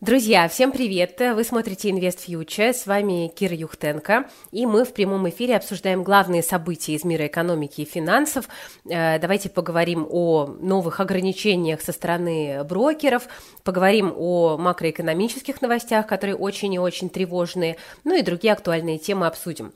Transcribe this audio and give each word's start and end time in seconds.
Друзья, 0.00 0.46
всем 0.46 0.70
привет! 0.70 1.18
Вы 1.18 1.42
смотрите 1.42 1.90
Invest 1.90 2.28
Future, 2.28 2.72
с 2.72 2.86
вами 2.86 3.26
Кира 3.34 3.56
Юхтенко, 3.56 4.30
и 4.52 4.64
мы 4.64 4.84
в 4.84 4.92
прямом 4.92 5.28
эфире 5.28 5.56
обсуждаем 5.56 6.04
главные 6.04 6.44
события 6.44 6.92
из 6.92 7.02
мира 7.02 7.26
экономики 7.26 7.80
и 7.80 7.84
финансов. 7.84 8.48
Э, 8.88 9.18
давайте 9.18 9.48
поговорим 9.50 10.06
о 10.08 10.54
новых 10.60 11.00
ограничениях 11.00 11.80
со 11.80 11.90
стороны 11.90 12.62
брокеров, 12.62 13.26
поговорим 13.64 14.14
о 14.16 14.56
макроэкономических 14.56 15.60
новостях, 15.62 16.06
которые 16.06 16.36
очень 16.36 16.72
и 16.74 16.78
очень 16.78 17.10
тревожные, 17.10 17.76
ну 18.04 18.16
и 18.16 18.22
другие 18.22 18.52
актуальные 18.52 18.98
темы 18.98 19.26
обсудим. 19.26 19.72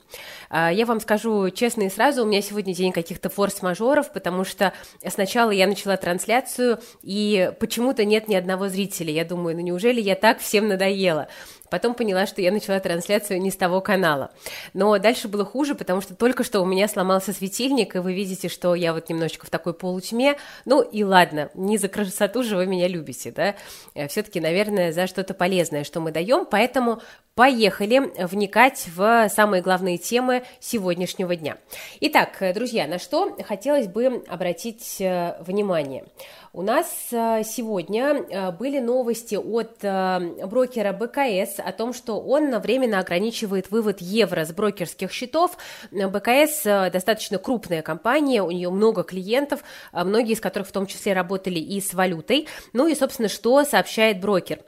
Э, 0.49 0.69
я 0.71 0.85
вам 0.85 1.01
скажу 1.01 1.49
честно 1.49 1.81
и 1.81 1.89
сразу, 1.89 2.23
у 2.23 2.25
меня 2.25 2.41
сегодня 2.41 2.73
день 2.73 2.93
каких-то 2.93 3.29
форс-мажоров, 3.29 4.13
потому 4.13 4.45
что 4.45 4.71
сначала 5.05 5.51
я 5.51 5.67
начала 5.67 5.97
трансляцию, 5.97 6.79
и 7.01 7.51
почему-то 7.59 8.05
нет 8.05 8.29
ни 8.29 8.35
одного 8.35 8.69
зрителя. 8.69 9.11
Я 9.11 9.25
думаю, 9.25 9.57
ну 9.57 9.61
неужели 9.61 9.99
я 9.99 10.12
так 10.15 10.39
всем 10.39 10.67
надоела. 10.67 11.27
Потом 11.73 11.95
поняла, 11.95 12.27
что 12.27 12.39
я 12.39 12.51
начала 12.51 12.79
трансляцию 12.79 13.41
не 13.41 13.49
с 13.49 13.55
того 13.55 13.81
канала. 13.81 14.29
Но 14.75 14.95
дальше 14.99 15.27
было 15.27 15.43
хуже, 15.43 15.73
потому 15.73 16.01
что 16.01 16.13
только 16.13 16.43
что 16.43 16.61
у 16.61 16.67
меня 16.67 16.87
сломался 16.87 17.33
светильник, 17.33 17.95
и 17.95 17.97
вы 17.97 18.13
видите, 18.13 18.47
что 18.47 18.75
я 18.75 18.93
вот 18.93 19.09
немножечко 19.09 19.47
в 19.47 19.49
такой 19.49 19.73
полутьме. 19.73 20.35
Ну 20.65 20.83
и 20.83 21.03
ладно, 21.03 21.49
не 21.55 21.79
за 21.79 21.87
красоту 21.87 22.43
же 22.43 22.57
вы 22.57 22.67
меня 22.67 22.87
любите, 22.87 23.31
да? 23.31 23.55
Э, 23.95 24.07
Все-таки, 24.07 24.39
наверное, 24.39 24.93
за 24.93 25.07
что-то 25.07 25.33
полезное, 25.33 25.83
что 25.83 25.99
мы 25.99 26.11
даем, 26.11 26.45
поэтому 26.45 27.01
поехали 27.33 28.13
вникать 28.23 28.87
в 28.95 29.27
самые 29.29 29.63
главные 29.63 29.97
темы 29.97 30.43
сегодняшнего 30.59 31.35
дня. 31.35 31.57
Итак, 32.01 32.37
друзья, 32.53 32.85
на 32.85 32.99
что 32.99 33.35
хотелось 33.43 33.87
бы 33.87 34.23
обратить 34.27 34.97
э, 35.01 35.37
внимание– 35.41 36.05
у 36.55 36.61
нас 36.61 37.07
э, 37.11 37.41
сегодня 37.43 38.13
э, 38.13 38.51
были 38.51 38.77
новости 38.77 39.33
от 39.33 39.77
э, 39.81 40.45
брокера 40.45 40.93
БКС 40.93 41.59
о 41.63 41.71
том, 41.71 41.93
что 41.93 42.19
он 42.19 42.57
временно 42.59 42.99
ограничивает 42.99 43.71
вывод 43.71 44.01
евро 44.01 44.45
с 44.45 44.51
брокерских 44.51 45.11
счетов. 45.11 45.57
БКС 45.91 46.63
достаточно 46.63 47.37
крупная 47.37 47.81
компания, 47.81 48.41
у 48.43 48.51
нее 48.51 48.69
много 48.69 49.03
клиентов, 49.03 49.63
многие 49.91 50.33
из 50.33 50.39
которых 50.39 50.67
в 50.67 50.71
том 50.71 50.85
числе 50.85 51.13
работали 51.13 51.59
и 51.59 51.79
с 51.81 51.93
валютой. 51.93 52.47
Ну 52.73 52.87
и, 52.87 52.95
собственно, 52.95 53.29
что 53.29 53.63
сообщает 53.63 54.19
брокер? 54.19 54.59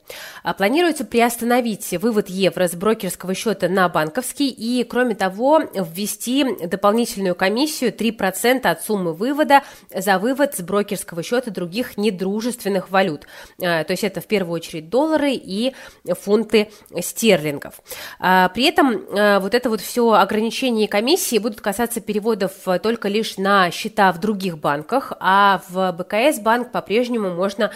Планируется 0.58 1.06
приостановить 1.06 1.92
вывод 1.94 2.30
евро 2.30 2.68
с 2.68 2.76
брокерского 2.76 3.34
счета 3.34 3.68
на 3.68 3.90
банковский 3.90 4.50
и, 4.50 4.84
кроме 4.84 5.16
того, 5.16 5.62
ввести 5.74 6.46
дополнительную 6.66 7.36
комиссию 7.36 7.92
3% 7.92 8.68
от 8.68 8.82
суммы 8.84 9.14
вывода 9.14 9.64
за 9.94 10.20
вывод 10.20 10.56
с 10.56 10.62
брокерского 10.62 11.24
счета 11.24 11.52
других 11.52 11.98
недружественных 11.98 12.90
валют. 12.90 13.28
А, 13.62 13.84
то 13.84 13.92
есть 13.92 14.04
это 14.04 14.22
в 14.22 14.28
первую 14.28 14.56
очередь 14.56 14.90
доллары 14.90 15.32
и 15.34 15.74
фунты 16.22 16.70
стерлингов. 17.02 17.76
А, 18.20 18.50
при 18.50 18.66
этом 18.66 19.06
а, 19.12 19.40
вот 19.40 19.54
это 19.54 19.70
вот 19.70 19.82
все 19.82 20.14
ограничения 20.14 20.86
и 20.86 20.88
комиссии 20.88 21.38
будут 21.38 21.62
касаться 21.62 22.02
переводов 22.02 22.52
только 22.82 23.08
лишь 23.08 23.38
на 23.38 23.72
счета 23.72 24.12
в 24.12 24.20
других 24.20 24.58
банках, 24.58 25.14
а 25.20 25.62
в 25.70 25.92
БКС 25.92 26.40
банк 26.40 26.72
по-прежнему 26.72 27.34
можно 27.34 27.72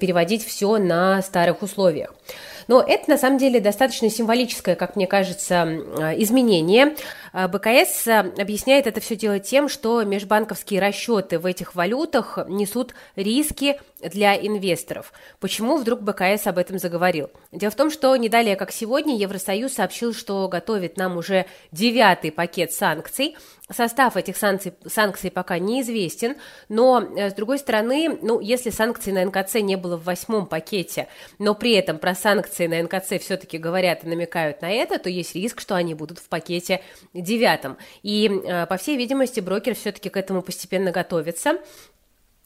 переводить 0.00 0.46
все 0.46 0.78
на 0.78 1.22
старых 1.22 1.62
условиях. 1.62 2.14
Но 2.68 2.80
это 2.80 3.10
на 3.10 3.18
самом 3.18 3.38
деле 3.38 3.60
достаточно 3.60 4.08
символическое, 4.08 4.76
как 4.76 4.96
мне 4.96 5.06
кажется, 5.06 5.64
изменение. 6.16 6.94
БКС 7.32 8.06
объясняет 8.08 8.86
это 8.86 9.00
все 9.00 9.16
дело 9.16 9.38
тем, 9.38 9.68
что 9.68 10.02
межбанковские 10.04 10.80
расчеты 10.80 11.38
в 11.38 11.46
этих 11.46 11.74
валютах 11.74 12.38
несут 12.48 12.94
риски 13.16 13.80
для 14.00 14.36
инвесторов. 14.36 15.12
Почему 15.40 15.76
вдруг 15.76 16.02
БКС 16.02 16.46
об 16.46 16.58
этом 16.58 16.78
заговорил? 16.78 17.30
Дело 17.50 17.70
в 17.70 17.76
том, 17.76 17.90
что 17.90 18.14
не 18.16 18.28
далее, 18.28 18.56
как 18.56 18.72
сегодня, 18.72 19.16
Евросоюз 19.16 19.72
сообщил, 19.72 20.12
что 20.12 20.48
готовит 20.48 20.96
нам 20.96 21.16
уже 21.16 21.46
девятый 21.70 22.32
пакет 22.32 22.72
санкций. 22.72 23.36
Состав 23.70 24.16
этих 24.16 24.36
санкций, 24.36 24.74
санкций 24.86 25.30
пока 25.30 25.58
неизвестен, 25.58 26.36
но, 26.68 27.00
э, 27.00 27.30
с 27.30 27.34
другой 27.34 27.58
стороны, 27.58 28.18
ну, 28.20 28.40
если 28.40 28.68
санкций 28.68 29.12
на 29.12 29.24
НКЦ 29.24 29.54
не 29.56 29.76
было 29.76 29.96
в 29.96 30.04
восьмом 30.04 30.46
пакете, 30.46 31.08
но 31.38 31.54
при 31.54 31.72
этом 31.72 31.98
про 31.98 32.14
санкции 32.14 32.66
на 32.66 32.82
НКЦ 32.82 33.22
все-таки 33.22 33.56
говорят 33.56 34.04
и 34.04 34.08
намекают 34.08 34.60
на 34.60 34.70
это, 34.70 34.98
то 34.98 35.08
есть 35.08 35.34
риск, 35.34 35.60
что 35.60 35.74
они 35.74 35.94
будут 35.94 36.18
в 36.18 36.28
пакете 36.28 36.82
девятом. 37.22 37.76
И, 38.02 38.28
э, 38.28 38.66
по 38.66 38.76
всей 38.76 38.96
видимости, 38.96 39.40
брокер 39.40 39.74
все-таки 39.74 40.08
к 40.08 40.16
этому 40.16 40.42
постепенно 40.42 40.90
готовится. 40.90 41.58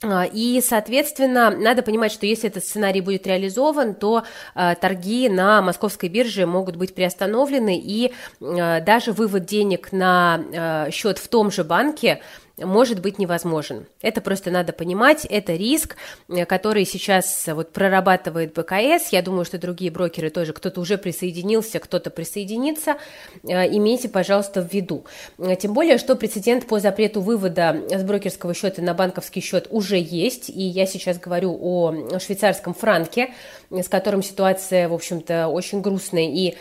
А, 0.03 0.26
и, 0.31 0.60
соответственно, 0.60 1.50
надо 1.50 1.82
понимать, 1.82 2.12
что 2.12 2.26
если 2.26 2.50
этот 2.50 2.64
сценарий 2.64 3.00
будет 3.00 3.26
реализован, 3.26 3.94
то 3.94 4.25
э, 4.54 4.75
торги 4.81 5.28
на 5.28 5.62
московской 5.62 6.09
бирже 6.09 6.47
могут 6.47 6.76
быть 6.76 6.94
приостановлены, 6.94 7.78
и 7.78 8.12
э, 8.41 8.81
даже 8.82 9.12
вывод 9.12 9.47
денег 9.47 9.92
на 9.92 10.88
счет 10.91 11.19
в 11.19 11.28
том 11.28 11.50
же 11.50 11.64
банке 11.64 12.20
может 12.59 13.00
быть 13.00 13.19
невозможен. 13.19 13.87
Это 14.00 14.21
просто 14.21 14.50
надо 14.50 14.72
понимать, 14.72 15.27
это 15.28 15.55
риск, 15.55 15.97
э, 16.28 16.47
который 16.47 16.84
сейчас 16.87 17.47
вот 17.49 17.72
прорабатывает 17.72 18.55
БКС. 18.55 19.11
Я 19.11 19.22
думаю, 19.22 19.44
что 19.44 19.59
другие 19.59 19.91
брокеры 19.91 20.31
тоже, 20.31 20.53
кто-то 20.53 20.81
уже 20.81 20.97
присоединился, 20.97 21.78
кто-то 21.81 22.11
присоединится. 22.11 22.97
Э, 23.44 23.67
имейте, 23.69 24.09
пожалуйста, 24.09 24.62
в 24.62 24.72
виду. 24.72 25.05
Э, 25.39 25.55
тем 25.56 25.75
более, 25.75 25.99
что 25.99 26.17
прецедент 26.17 26.67
по 26.67 26.81
запрету 26.81 27.21
вывода 27.21 27.83
с 27.91 28.03
брокерского 28.03 28.55
счета 28.55 28.81
на 28.81 28.94
банковский 28.94 29.41
счет 29.41 29.67
уже 29.71 29.99
есть, 29.99 30.49
и 30.49 30.62
я 30.62 30.87
сейчас 30.87 31.19
говорю 31.19 31.59
о 31.61 32.19
швейцарском 32.19 32.73
франке, 32.73 33.34
с 33.71 33.88
которым 33.88 34.22
ситуация, 34.22 34.88
в 34.88 34.94
общем-то, 34.94 35.49
очень 35.49 35.81
грустная 35.81 36.28
и 36.28 36.54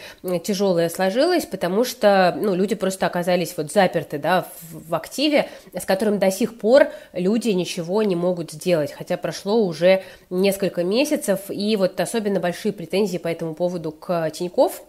тяжелая 0.43 0.89
сложилась, 0.89 1.45
потому 1.45 1.83
что 1.83 2.35
ну, 2.39 2.55
люди 2.55 2.75
просто 2.75 3.05
оказались 3.05 3.55
вот 3.57 3.71
заперты 3.71 4.17
да, 4.17 4.47
в, 4.61 4.89
в 4.89 4.95
активе, 4.95 5.49
с 5.73 5.85
которым 5.85 6.19
до 6.19 6.31
сих 6.31 6.57
пор 6.57 6.87
люди 7.13 7.49
ничего 7.49 8.03
не 8.03 8.15
могут 8.15 8.51
сделать, 8.51 8.91
хотя 8.91 9.17
прошло 9.17 9.65
уже 9.65 10.03
несколько 10.29 10.83
месяцев, 10.83 11.41
и 11.49 11.75
вот 11.75 11.99
особенно 11.99 12.39
большие 12.39 12.73
претензии 12.73 13.17
по 13.17 13.27
этому 13.27 13.53
поводу 13.53 13.91
к 13.91 14.29
Тинькофф, 14.31 14.81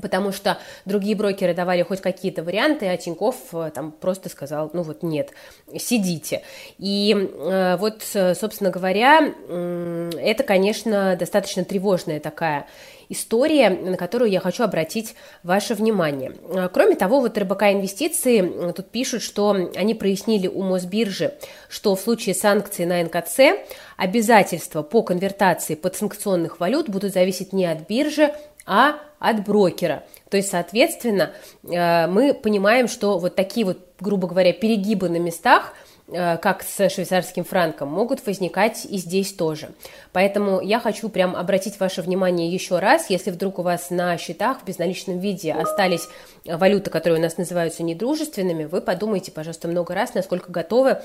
потому 0.00 0.32
что 0.32 0.58
другие 0.84 1.16
брокеры 1.16 1.54
давали 1.54 1.82
хоть 1.82 2.00
какие-то 2.00 2.42
варианты, 2.42 2.86
а 2.86 2.96
Тиньков 2.96 3.36
э, 3.52 3.70
там 3.74 3.92
просто 3.92 4.28
сказал, 4.28 4.70
ну 4.72 4.82
вот 4.82 5.02
нет, 5.02 5.30
сидите. 5.78 6.42
И 6.78 7.14
э, 7.14 7.76
вот, 7.76 8.02
собственно 8.02 8.70
говоря, 8.70 9.32
э, 9.48 10.10
это, 10.18 10.42
конечно, 10.42 11.16
достаточно 11.16 11.64
тревожная 11.64 12.20
такая 12.20 12.66
история, 13.08 13.70
на 13.70 13.96
которую 13.96 14.30
я 14.30 14.40
хочу 14.40 14.64
обратить 14.64 15.14
ваше 15.42 15.74
внимание. 15.74 16.34
Э, 16.48 16.68
кроме 16.72 16.96
того, 16.96 17.20
вот 17.20 17.36
РБК 17.36 17.62
Инвестиции 17.64 18.72
тут 18.72 18.90
пишут, 18.90 19.22
что 19.22 19.70
они 19.74 19.94
прояснили 19.94 20.48
у 20.48 20.62
Мосбиржи, 20.62 21.34
что 21.68 21.94
в 21.94 22.00
случае 22.00 22.34
санкций 22.34 22.86
на 22.86 23.02
НКЦ 23.02 23.58
обязательства 23.96 24.82
по 24.82 25.02
конвертации 25.02 25.74
подсанкционных 25.74 26.60
валют 26.60 26.88
будут 26.88 27.12
зависеть 27.12 27.52
не 27.52 27.66
от 27.66 27.86
биржи, 27.88 28.34
а 28.66 28.96
от 29.18 29.44
брокера. 29.44 30.04
То 30.30 30.36
есть, 30.36 30.50
соответственно, 30.50 31.30
э, 31.62 32.06
мы 32.06 32.34
понимаем, 32.34 32.88
что 32.88 33.18
вот 33.18 33.34
такие 33.34 33.64
вот, 33.64 33.78
грубо 34.00 34.28
говоря, 34.28 34.52
перегибы 34.52 35.08
на 35.08 35.16
местах, 35.16 35.72
э, 36.08 36.36
как 36.36 36.62
с 36.62 36.90
швейцарским 36.90 37.44
франком, 37.44 37.88
могут 37.88 38.24
возникать 38.26 38.84
и 38.84 38.98
здесь 38.98 39.32
тоже. 39.32 39.70
Поэтому 40.12 40.60
я 40.60 40.78
хочу 40.78 41.08
прям 41.08 41.36
обратить 41.36 41.80
ваше 41.80 42.02
внимание 42.02 42.50
еще 42.50 42.78
раз, 42.78 43.08
если 43.08 43.30
вдруг 43.30 43.58
у 43.58 43.62
вас 43.62 43.90
на 43.90 44.18
счетах 44.18 44.60
в 44.60 44.64
безналичном 44.64 45.18
виде 45.18 45.52
остались 45.52 46.08
валюты, 46.44 46.90
которые 46.90 47.18
у 47.18 47.22
нас 47.22 47.38
называются 47.38 47.82
недружественными, 47.82 48.64
вы 48.64 48.80
подумайте, 48.82 49.32
пожалуйста, 49.32 49.68
много 49.68 49.94
раз, 49.94 50.14
насколько 50.14 50.50
готовы 50.52 50.98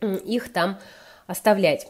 их 0.00 0.52
там 0.52 0.78
оставлять. 1.26 1.88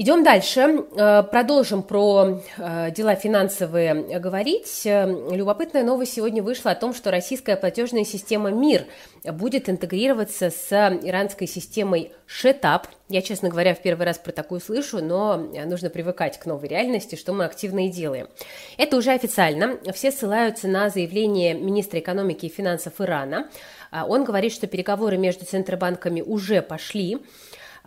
Идем 0.00 0.22
дальше, 0.22 0.60
э, 0.60 1.24
продолжим 1.24 1.82
про 1.82 2.40
э, 2.56 2.92
дела 2.92 3.16
финансовые 3.16 4.20
говорить. 4.20 4.82
Э, 4.86 5.06
любопытная 5.32 5.82
новость 5.82 6.14
сегодня 6.14 6.40
вышла 6.40 6.70
о 6.70 6.76
том, 6.76 6.94
что 6.94 7.10
российская 7.10 7.56
платежная 7.56 8.04
система 8.04 8.52
МИР 8.52 8.84
будет 9.24 9.68
интегрироваться 9.68 10.50
с 10.50 10.70
иранской 10.70 11.48
системой 11.48 12.12
ШЕТАП. 12.26 12.86
Я, 13.08 13.22
честно 13.22 13.48
говоря, 13.48 13.74
в 13.74 13.82
первый 13.82 14.06
раз 14.06 14.18
про 14.18 14.30
такую 14.30 14.60
слышу, 14.60 15.02
но 15.02 15.36
нужно 15.36 15.90
привыкать 15.90 16.38
к 16.38 16.46
новой 16.46 16.68
реальности, 16.68 17.16
что 17.16 17.32
мы 17.32 17.44
активно 17.44 17.88
и 17.88 17.90
делаем. 17.90 18.28
Это 18.76 18.96
уже 18.98 19.10
официально. 19.10 19.80
Все 19.92 20.12
ссылаются 20.12 20.68
на 20.68 20.90
заявление 20.90 21.54
министра 21.54 21.98
экономики 21.98 22.46
и 22.46 22.50
финансов 22.50 23.00
Ирана. 23.00 23.50
Он 23.90 24.22
говорит, 24.22 24.52
что 24.52 24.68
переговоры 24.68 25.16
между 25.16 25.44
центробанками 25.44 26.20
уже 26.20 26.62
пошли. 26.62 27.18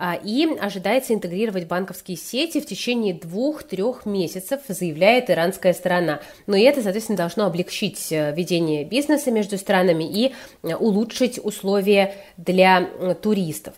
А, 0.03 0.15
и 0.15 0.47
ожидается 0.59 1.13
интегрировать 1.13 1.67
банковские 1.67 2.17
сети 2.17 2.59
в 2.59 2.65
течение 2.65 3.13
двух-трех 3.13 4.07
месяцев, 4.07 4.61
заявляет 4.67 5.29
иранская 5.29 5.73
сторона. 5.73 6.21
Но 6.47 6.55
и 6.55 6.63
это, 6.63 6.81
соответственно, 6.81 7.17
должно 7.17 7.45
облегчить 7.45 8.11
э, 8.11 8.33
ведение 8.35 8.83
бизнеса 8.83 9.29
между 9.29 9.59
странами 9.59 10.03
и 10.03 10.33
э, 10.63 10.73
улучшить 10.73 11.39
условия 11.43 12.15
для 12.35 12.89
туристов. 13.21 13.75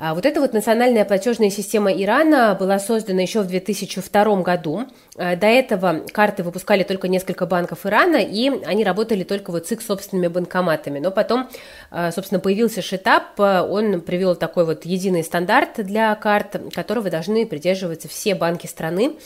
А 0.00 0.14
вот 0.14 0.24
эта 0.24 0.40
вот 0.40 0.52
национальная 0.52 1.04
платежная 1.04 1.50
система 1.50 1.92
Ирана 1.92 2.56
была 2.58 2.78
создана 2.78 3.20
еще 3.20 3.40
в 3.40 3.48
2002 3.48 4.42
году. 4.42 4.84
Э, 5.16 5.34
до 5.34 5.48
этого 5.48 6.04
карты 6.12 6.44
выпускали 6.44 6.84
только 6.84 7.08
несколько 7.08 7.46
банков 7.46 7.84
Ирана, 7.84 8.18
и 8.18 8.48
они 8.64 8.84
работали 8.84 9.24
только 9.24 9.50
вот 9.50 9.66
с 9.66 9.72
их 9.72 9.82
собственными 9.82 10.28
банкоматами. 10.28 11.00
Но 11.00 11.10
потом, 11.10 11.48
э, 11.90 12.12
собственно, 12.12 12.38
появился 12.38 12.80
Шитап, 12.80 13.40
он 13.40 14.00
привел 14.00 14.36
такой 14.36 14.66
вот 14.66 14.84
единый 14.84 15.24
стандарт 15.24 15.84
для 15.84 16.14
карт, 16.14 16.60
которого 16.72 17.10
должны 17.10 17.44
придерживаться 17.44 18.06
все 18.06 18.36
банки 18.36 18.68
страны. 18.68 19.16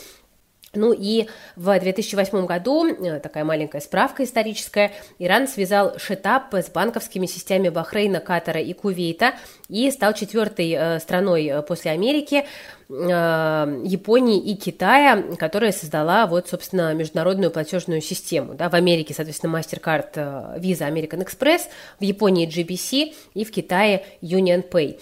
Ну 0.75 0.91
и 0.91 1.27
в 1.55 1.79
2008 1.79 2.47
году, 2.47 2.87
э, 2.87 3.19
такая 3.19 3.43
маленькая 3.43 3.79
справка 3.79 4.23
историческая, 4.23 4.91
Иран 5.19 5.47
связал 5.47 5.99
Шетап 5.99 6.51
с 6.51 6.69
банковскими 6.71 7.27
системами 7.27 7.69
Бахрейна, 7.69 8.19
Катара 8.19 8.59
и 8.59 8.73
Кувейта 8.73 9.33
и 9.69 9.91
стал 9.91 10.13
четвертой 10.13 10.71
э, 10.71 10.99
страной 10.99 11.45
э, 11.45 11.61
после 11.61 11.91
Америки, 11.91 12.45
Японии 12.89 14.39
и 14.39 14.55
Китая, 14.55 15.23
которая 15.39 15.71
создала 15.71 16.27
вот, 16.27 16.49
собственно, 16.49 16.93
международную 16.93 17.49
платежную 17.49 18.01
систему. 18.01 18.53
Да, 18.53 18.69
в 18.69 18.75
Америке, 18.75 19.15
соответственно, 19.15 19.57
MasterCard, 19.57 20.59
Visa, 20.59 20.91
American 20.91 21.25
Express, 21.25 21.61
в 21.99 22.03
Японии 22.03 22.47
GBC 22.47 23.15
и 23.33 23.45
в 23.45 23.51
Китае 23.51 24.05
Union 24.21 24.69
Pay. 24.69 24.99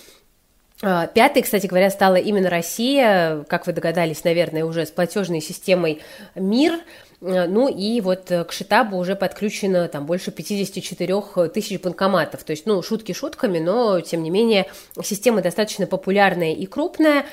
А, 0.83 1.07
пятой, 1.07 1.43
кстати 1.43 1.67
говоря, 1.67 1.89
стала 1.89 2.15
именно 2.15 2.49
Россия, 2.49 3.43
как 3.47 3.67
вы 3.67 3.73
догадались, 3.73 4.23
наверное, 4.23 4.65
уже 4.65 4.85
с 4.85 4.91
платежной 4.91 5.41
системой 5.41 6.01
МИР. 6.35 6.79
А, 7.21 7.47
ну 7.47 7.67
и 7.67 8.01
вот 8.01 8.25
к 8.29 8.51
Шитабу 8.51 8.97
уже 8.97 9.15
подключено 9.15 9.87
там 9.87 10.05
больше 10.05 10.31
54 10.31 11.49
тысяч 11.53 11.79
банкоматов. 11.79 12.43
То 12.43 12.51
есть, 12.51 12.65
ну, 12.65 12.81
шутки 12.81 13.11
шутками, 13.11 13.59
но, 13.59 14.01
тем 14.01 14.23
не 14.23 14.29
менее, 14.29 14.65
система 15.03 15.41
достаточно 15.41 15.85
популярная 15.85 16.53
и 16.53 16.65
крупная. 16.65 17.25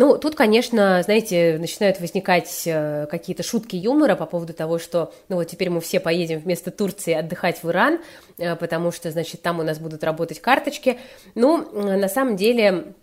Ну, 0.00 0.16
тут, 0.16 0.36
конечно, 0.36 1.02
знаете, 1.02 1.56
начинают 1.58 1.98
возникать 1.98 2.62
э, 2.66 3.08
какие-то 3.10 3.42
шутки 3.42 3.74
юмора 3.74 4.14
по 4.14 4.26
поводу 4.26 4.52
того, 4.52 4.78
что, 4.78 5.12
ну, 5.28 5.34
вот 5.34 5.48
теперь 5.48 5.70
мы 5.70 5.80
все 5.80 5.98
поедем 5.98 6.38
вместо 6.38 6.70
Турции 6.70 7.12
отдыхать 7.14 7.64
в 7.64 7.68
Иран, 7.68 7.98
э, 8.38 8.54
потому 8.54 8.92
что, 8.92 9.10
значит, 9.10 9.42
там 9.42 9.58
у 9.58 9.64
нас 9.64 9.80
будут 9.80 10.04
работать 10.04 10.38
карточки. 10.40 11.00
Ну, 11.34 11.68
на 11.72 12.08
самом 12.08 12.36
деле... 12.36 12.94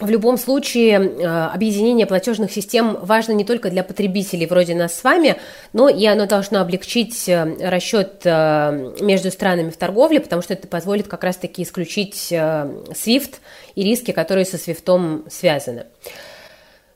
В 0.00 0.08
любом 0.08 0.38
случае, 0.38 0.94
э, 0.94 1.24
объединение 1.24 2.06
платежных 2.06 2.50
систем 2.50 2.98
важно 3.00 3.32
не 3.32 3.44
только 3.44 3.70
для 3.70 3.84
потребителей 3.84 4.46
вроде 4.46 4.74
нас 4.74 4.94
с 4.94 5.04
вами, 5.04 5.36
но 5.72 5.88
и 5.88 6.04
оно 6.06 6.26
должно 6.26 6.60
облегчить 6.60 7.28
расчет 7.28 8.24
между 8.24 9.30
странами 9.30 9.70
в 9.70 9.76
торговле, 9.76 10.18
потому 10.18 10.42
что 10.42 10.54
это 10.54 10.66
позволит 10.66 11.06
как 11.06 11.22
раз-таки 11.22 11.62
исключить 11.62 12.32
SWIFT 12.32 13.34
и 13.76 13.84
риски, 13.84 14.10
которые 14.10 14.44
со 14.44 14.58
свифтом 14.58 15.24
связаны. 15.30 15.84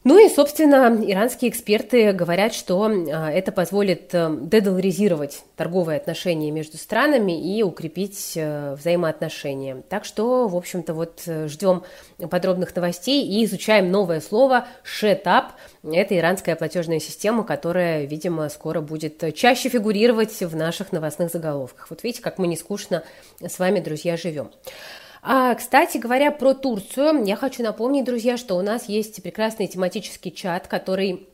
Ну 0.04 0.24
и, 0.24 0.28
собственно, 0.32 0.96
иранские 1.04 1.50
эксперты 1.50 2.12
говорят, 2.12 2.54
что 2.54 2.84
а, 2.84 3.30
это 3.30 3.50
позволит 3.50 4.14
э, 4.14 4.30
дедоларизировать 4.42 5.42
торговые 5.56 5.96
отношения 5.96 6.52
между 6.52 6.78
странами 6.78 7.56
и 7.56 7.64
укрепить 7.64 8.34
э, 8.36 8.76
взаимоотношения. 8.76 9.82
Так 9.88 10.04
что, 10.04 10.46
в 10.46 10.54
общем-то, 10.54 10.94
вот 10.94 11.22
э, 11.26 11.48
ждем 11.48 11.82
подробных 12.30 12.74
новостей 12.76 13.26
и 13.26 13.44
изучаем 13.44 13.90
новое 13.90 14.20
слово 14.20 14.68
«шетап». 14.84 15.54
Это 15.82 16.16
иранская 16.16 16.54
платежная 16.54 17.00
система, 17.00 17.42
которая, 17.42 18.04
видимо, 18.04 18.48
скоро 18.50 18.80
будет 18.80 19.34
чаще 19.34 19.68
фигурировать 19.68 20.40
в 20.40 20.54
наших 20.54 20.92
новостных 20.92 21.32
заголовках. 21.32 21.90
Вот 21.90 22.04
видите, 22.04 22.22
как 22.22 22.38
мы 22.38 22.46
не 22.46 22.56
скучно 22.56 23.02
с 23.44 23.58
вами, 23.58 23.80
друзья, 23.80 24.16
живем. 24.16 24.52
А, 25.30 25.54
кстати 25.54 25.98
говоря, 25.98 26.30
про 26.30 26.54
Турцию, 26.54 27.22
я 27.26 27.36
хочу 27.36 27.62
напомнить, 27.62 28.06
друзья, 28.06 28.38
что 28.38 28.54
у 28.54 28.62
нас 28.62 28.88
есть 28.88 29.22
прекрасный 29.22 29.66
тематический 29.66 30.30
чат, 30.30 30.68
который 30.68 31.28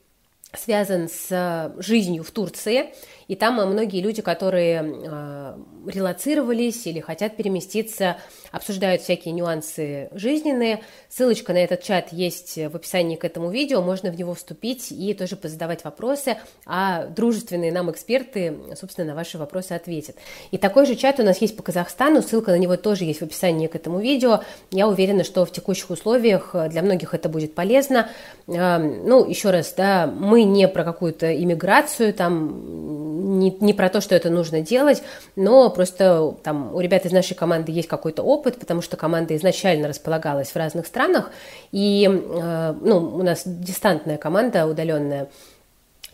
связан 0.52 1.08
с 1.08 1.28
э, 1.30 1.80
жизнью 1.80 2.24
в 2.24 2.32
Турции. 2.32 2.92
И 3.28 3.36
там 3.36 3.54
многие 3.54 4.00
люди, 4.00 4.22
которые 4.22 4.82
э, 4.82 5.56
релацировались 5.86 6.86
или 6.86 7.00
хотят 7.00 7.36
переместиться, 7.36 8.16
обсуждают 8.52 9.02
всякие 9.02 9.32
нюансы 9.32 10.08
жизненные. 10.12 10.80
Ссылочка 11.08 11.52
на 11.52 11.58
этот 11.58 11.82
чат 11.82 12.12
есть 12.12 12.56
в 12.56 12.76
описании 12.76 13.16
к 13.16 13.24
этому 13.24 13.50
видео, 13.50 13.82
можно 13.82 14.10
в 14.10 14.16
него 14.16 14.34
вступить 14.34 14.92
и 14.92 15.14
тоже 15.14 15.36
позадавать 15.36 15.84
вопросы, 15.84 16.36
а 16.66 17.06
дружественные 17.06 17.72
нам 17.72 17.90
эксперты, 17.90 18.56
собственно, 18.78 19.08
на 19.08 19.14
ваши 19.14 19.38
вопросы 19.38 19.72
ответят. 19.72 20.16
И 20.50 20.58
такой 20.58 20.86
же 20.86 20.94
чат 20.94 21.20
у 21.20 21.22
нас 21.22 21.38
есть 21.38 21.56
по 21.56 21.62
Казахстану, 21.62 22.22
ссылка 22.22 22.50
на 22.50 22.58
него 22.58 22.76
тоже 22.76 23.04
есть 23.04 23.20
в 23.20 23.24
описании 23.24 23.66
к 23.66 23.74
этому 23.74 24.00
видео. 24.00 24.40
Я 24.70 24.88
уверена, 24.88 25.24
что 25.24 25.44
в 25.44 25.52
текущих 25.52 25.90
условиях 25.90 26.54
для 26.68 26.82
многих 26.82 27.14
это 27.14 27.28
будет 27.28 27.54
полезно. 27.54 28.08
Э, 28.46 28.78
ну, 28.78 29.28
еще 29.28 29.50
раз, 29.50 29.72
да, 29.76 30.06
мы 30.06 30.44
не 30.44 30.68
про 30.68 30.84
какую-то 30.84 31.34
иммиграцию, 31.34 32.14
там 32.14 33.23
не, 33.38 33.56
не 33.60 33.74
про 33.74 33.88
то, 33.88 34.00
что 34.00 34.14
это 34.14 34.30
нужно 34.30 34.60
делать, 34.60 35.02
но 35.36 35.70
просто 35.70 36.34
там 36.42 36.74
у 36.74 36.80
ребят 36.80 37.06
из 37.06 37.12
нашей 37.12 37.34
команды 37.34 37.72
есть 37.72 37.88
какой-то 37.88 38.22
опыт, 38.22 38.58
потому 38.58 38.82
что 38.82 38.96
команда 38.96 39.36
изначально 39.36 39.88
располагалась 39.88 40.48
в 40.48 40.56
разных 40.56 40.86
странах, 40.86 41.30
и 41.72 42.08
э, 42.08 42.74
ну, 42.80 42.98
у 42.98 43.22
нас 43.22 43.42
дистантная 43.44 44.16
команда, 44.16 44.66
удаленная. 44.66 45.28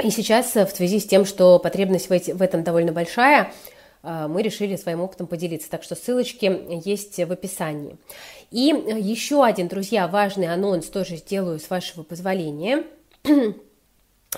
И 0.03 0.11
сейчас 0.11 0.55
в 0.55 0.69
связи 0.71 0.99
с 0.99 1.07
тем, 1.07 1.25
что 1.25 1.59
потребность 1.59 2.09
в, 2.09 2.13
эти, 2.13 2.31
в 2.33 2.43
этом 2.43 2.63
довольно 2.63 2.93
большая, 2.93 3.53
э, 4.03 4.27
мы 4.29 4.43
решили 4.43 4.77
своим 4.77 5.01
опытом 5.01 5.27
поделиться. 5.27 5.71
Так 5.71 5.83
что 5.83 5.95
ссылочки 5.95 6.81
есть 6.85 7.19
в 7.19 7.31
описании. 7.33 7.97
И 8.51 8.75
еще 8.99 9.45
один, 9.45 9.69
друзья, 9.69 10.09
важный 10.09 10.53
анонс 10.53 10.87
тоже 10.87 11.17
сделаю 11.17 11.61
с 11.61 11.71
вашего 11.71 12.03
позволения. 12.03 12.85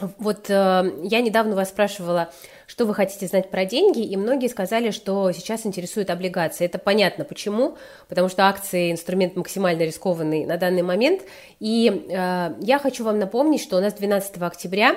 Вот 0.01 0.49
э, 0.49 0.93
я 1.03 1.21
недавно 1.21 1.55
вас 1.55 1.69
спрашивала, 1.69 2.33
что 2.67 2.87
вы 2.87 2.95
хотите 2.95 3.27
знать 3.27 3.51
про 3.51 3.67
деньги, 3.67 4.01
и 4.01 4.17
многие 4.17 4.49
сказали, 4.49 4.91
что 4.91 5.31
сейчас 5.33 5.67
интересуют 5.67 6.09
облигации. 6.09 6.65
Это 6.65 6.79
понятно 6.79 7.25
почему, 7.25 7.77
потому 8.09 8.31
что 8.31 8.49
акции 8.49 8.91
инструмент 8.91 9.37
максимально 9.37 9.83
рискованный 9.83 10.47
на 10.47 10.57
данный 10.57 10.81
момент. 10.81 11.21
И 11.61 12.07
э, 12.09 12.55
я 12.61 12.79
хочу 12.79 13.05
вам 13.05 13.19
напомнить, 13.19 13.63
что 13.63 13.77
у 13.77 13.81
нас 13.81 13.93
12 13.93 14.41
октября 14.41 14.97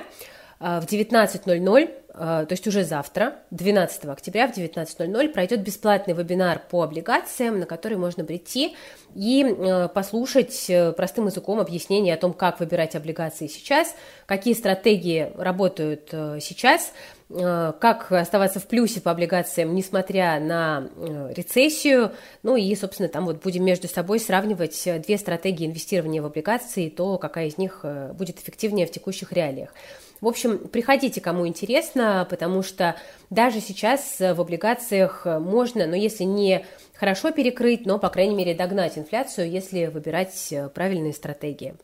в 0.58 0.84
19.00 0.84 2.06
Э, 2.16 2.46
то 2.48 2.52
есть 2.52 2.66
уже 2.66 2.84
завтра, 2.84 3.36
12 3.50 4.06
октября 4.06 4.48
в 4.48 4.56
19.00, 4.56 5.28
пройдет 5.28 5.60
бесплатный 5.60 6.14
вебинар 6.14 6.60
по 6.70 6.82
облигациям, 6.82 7.60
на 7.60 7.66
который 7.66 7.98
можно 7.98 8.24
прийти 8.24 8.74
и 9.14 9.44
э, 9.44 9.88
послушать 9.88 10.64
э, 10.68 10.92
простым 10.92 11.26
языком 11.26 11.60
объяснение 11.60 12.14
о 12.14 12.16
том, 12.16 12.32
как 12.32 12.58
выбирать 12.58 12.94
облигации 12.94 13.48
сейчас, 13.48 13.94
какие 14.24 14.54
стратегии 14.54 15.30
работают 15.36 16.08
сейчас, 16.40 16.92
как 17.28 18.12
оставаться 18.12 18.60
в 18.60 18.66
плюсе 18.66 19.00
по 19.00 19.10
облигациям, 19.10 19.74
несмотря 19.74 20.38
на 20.38 20.88
рецессию. 21.34 22.12
Ну 22.44 22.54
и, 22.54 22.74
собственно, 22.76 23.08
там 23.08 23.26
вот 23.26 23.42
будем 23.42 23.64
между 23.64 23.88
собой 23.88 24.20
сравнивать 24.20 24.80
две 25.04 25.18
стратегии 25.18 25.66
инвестирования 25.66 26.22
в 26.22 26.26
облигации, 26.26 26.88
то 26.88 27.18
какая 27.18 27.48
из 27.48 27.58
них 27.58 27.84
будет 28.14 28.38
эффективнее 28.38 28.86
в 28.86 28.92
текущих 28.92 29.32
реалиях. 29.32 29.74
В 30.20 30.28
общем, 30.28 30.58
приходите, 30.68 31.20
кому 31.20 31.46
интересно, 31.46 32.26
потому 32.30 32.62
что 32.62 32.96
даже 33.30 33.60
сейчас 33.60 34.18
в 34.18 34.40
облигациях 34.40 35.26
можно, 35.26 35.86
но 35.86 35.94
если 35.94 36.24
не 36.24 36.64
хорошо 36.94 37.32
перекрыть, 37.32 37.86
но, 37.86 37.98
по 37.98 38.08
крайней 38.08 38.34
мере, 38.34 38.54
догнать 38.54 38.96
инфляцию, 38.96 39.50
если 39.50 39.86
выбирать 39.86 40.54
правильные 40.74 41.12
стратегии. 41.12 41.74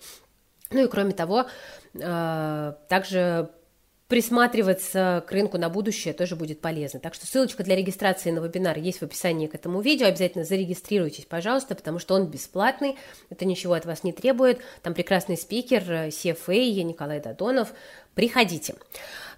Ну 0.70 0.84
и 0.84 0.88
кроме 0.88 1.12
того, 1.12 1.46
э, 1.94 2.72
также 2.88 3.50
присматриваться 4.12 5.24
к 5.26 5.32
рынку 5.32 5.56
на 5.56 5.70
будущее 5.70 6.12
тоже 6.12 6.36
будет 6.36 6.60
полезно. 6.60 7.00
Так 7.00 7.14
что 7.14 7.26
ссылочка 7.26 7.64
для 7.64 7.74
регистрации 7.74 8.30
на 8.30 8.40
вебинар 8.40 8.76
есть 8.76 8.98
в 8.98 9.02
описании 9.04 9.46
к 9.46 9.54
этому 9.54 9.80
видео. 9.80 10.06
Обязательно 10.06 10.44
зарегистрируйтесь, 10.44 11.24
пожалуйста, 11.24 11.74
потому 11.74 11.98
что 11.98 12.14
он 12.14 12.26
бесплатный, 12.26 12.98
это 13.30 13.46
ничего 13.46 13.72
от 13.72 13.86
вас 13.86 14.04
не 14.04 14.12
требует. 14.12 14.60
Там 14.82 14.92
прекрасный 14.92 15.38
спикер 15.38 15.82
CFA 15.82 16.82
Николай 16.82 17.20
Дадонов. 17.20 17.72
Приходите. 18.14 18.74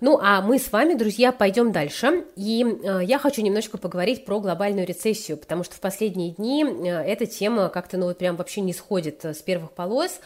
Ну, 0.01 0.19
а 0.21 0.41
мы 0.43 0.59
с 0.59 0.73
вами, 0.73 0.95
друзья, 0.95 1.33
пойдем 1.33 1.71
дальше. 1.71 2.25
И 2.35 2.65
э, 2.65 3.01
я 3.05 3.19
хочу 3.19 3.43
немножко 3.43 3.79
поговорить 3.79 4.25
про 4.25 4.41
глобальную 4.41 4.87
рецессию, 4.87 5.39
потому 5.39 5.63
что 5.63 5.77
в 5.77 5.81
последние 5.81 6.33
дни 6.33 6.65
э, 6.65 6.89
эта 6.89 7.27
тема 7.27 7.69
как-то, 7.69 7.97
ну, 7.97 8.07
вот 8.07 8.19
прям 8.19 8.37
вообще 8.37 8.61
не 8.61 8.73
сходит 8.73 9.25
э, 9.25 9.33
с 9.33 9.39
первых 9.39 9.73
полос. 9.73 10.21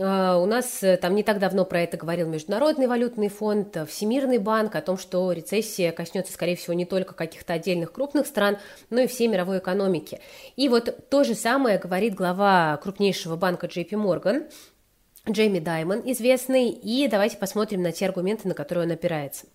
А, 0.00 0.38
у 0.38 0.46
нас 0.46 0.82
э, 0.82 0.96
там 0.96 1.14
не 1.14 1.22
так 1.22 1.38
давно 1.38 1.64
про 1.64 1.82
это 1.82 1.96
говорил 1.98 2.26
Международный 2.26 2.86
валютный 2.86 3.28
фонд, 3.28 3.76
э, 3.76 3.84
Всемирный 3.84 4.38
банк, 4.38 4.74
о 4.74 4.80
том, 4.80 4.96
что 4.96 5.30
рецессия 5.32 5.92
коснется, 5.92 6.32
скорее 6.32 6.56
всего, 6.56 6.72
не 6.72 6.86
только 6.86 7.14
каких-то 7.14 7.52
отдельных 7.52 7.92
крупных 7.92 8.26
стран, 8.26 8.56
но 8.88 9.00
и 9.00 9.06
всей 9.06 9.28
мировой 9.28 9.58
экономики. 9.58 10.20
И 10.56 10.68
вот 10.70 11.08
то 11.10 11.24
же 11.24 11.34
самое 11.34 11.78
говорит 11.78 12.14
глава 12.14 12.78
крупнейшего 12.78 13.36
банка 13.36 13.66
JP 13.66 13.90
Morgan, 13.90 14.50
Джейми 15.30 15.60
Даймон 15.60 16.02
известный, 16.04 16.70
и 16.70 17.06
давайте 17.06 17.36
посмотрим 17.36 17.80
на 17.80 17.92
те 17.92 18.06
аргументы, 18.06 18.48
на 18.48 18.54
которые 18.54 18.86
он 18.86 18.92
опирается. 18.92 19.46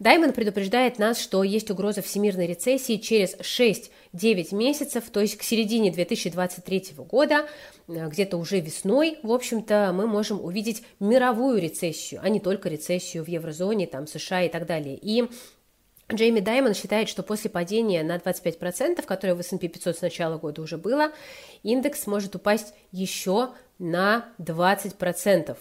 Даймон 0.00 0.32
предупреждает 0.32 0.98
нас, 0.98 1.20
что 1.20 1.44
есть 1.44 1.70
угроза 1.70 2.02
всемирной 2.02 2.48
рецессии 2.48 2.96
через 2.96 3.36
6-9 3.36 4.52
месяцев, 4.52 5.04
то 5.12 5.20
есть 5.20 5.36
к 5.36 5.44
середине 5.44 5.92
2023 5.92 6.94
года, 7.08 7.46
э, 7.86 8.08
где-то 8.08 8.36
уже 8.36 8.58
весной, 8.58 9.18
в 9.22 9.30
общем-то, 9.30 9.92
мы 9.94 10.08
можем 10.08 10.44
увидеть 10.44 10.82
мировую 10.98 11.60
рецессию, 11.60 12.20
а 12.20 12.28
не 12.28 12.40
только 12.40 12.68
рецессию 12.68 13.24
в 13.24 13.28
еврозоне, 13.28 13.86
там, 13.86 14.08
США 14.08 14.42
и 14.42 14.48
так 14.48 14.66
далее. 14.66 14.98
И 15.00 15.28
Джейми 16.12 16.40
Даймон 16.40 16.74
считает, 16.74 17.08
что 17.08 17.22
после 17.22 17.50
падения 17.50 18.02
на 18.02 18.16
25%, 18.16 19.06
которое 19.06 19.34
в 19.34 19.40
S&P 19.40 19.68
500 19.68 19.96
с 19.96 20.00
начала 20.02 20.38
года 20.38 20.60
уже 20.60 20.76
было, 20.76 21.12
индекс 21.62 22.06
может 22.06 22.34
упасть 22.34 22.74
еще 22.92 23.50
на 23.78 24.26
20%. 24.38 25.56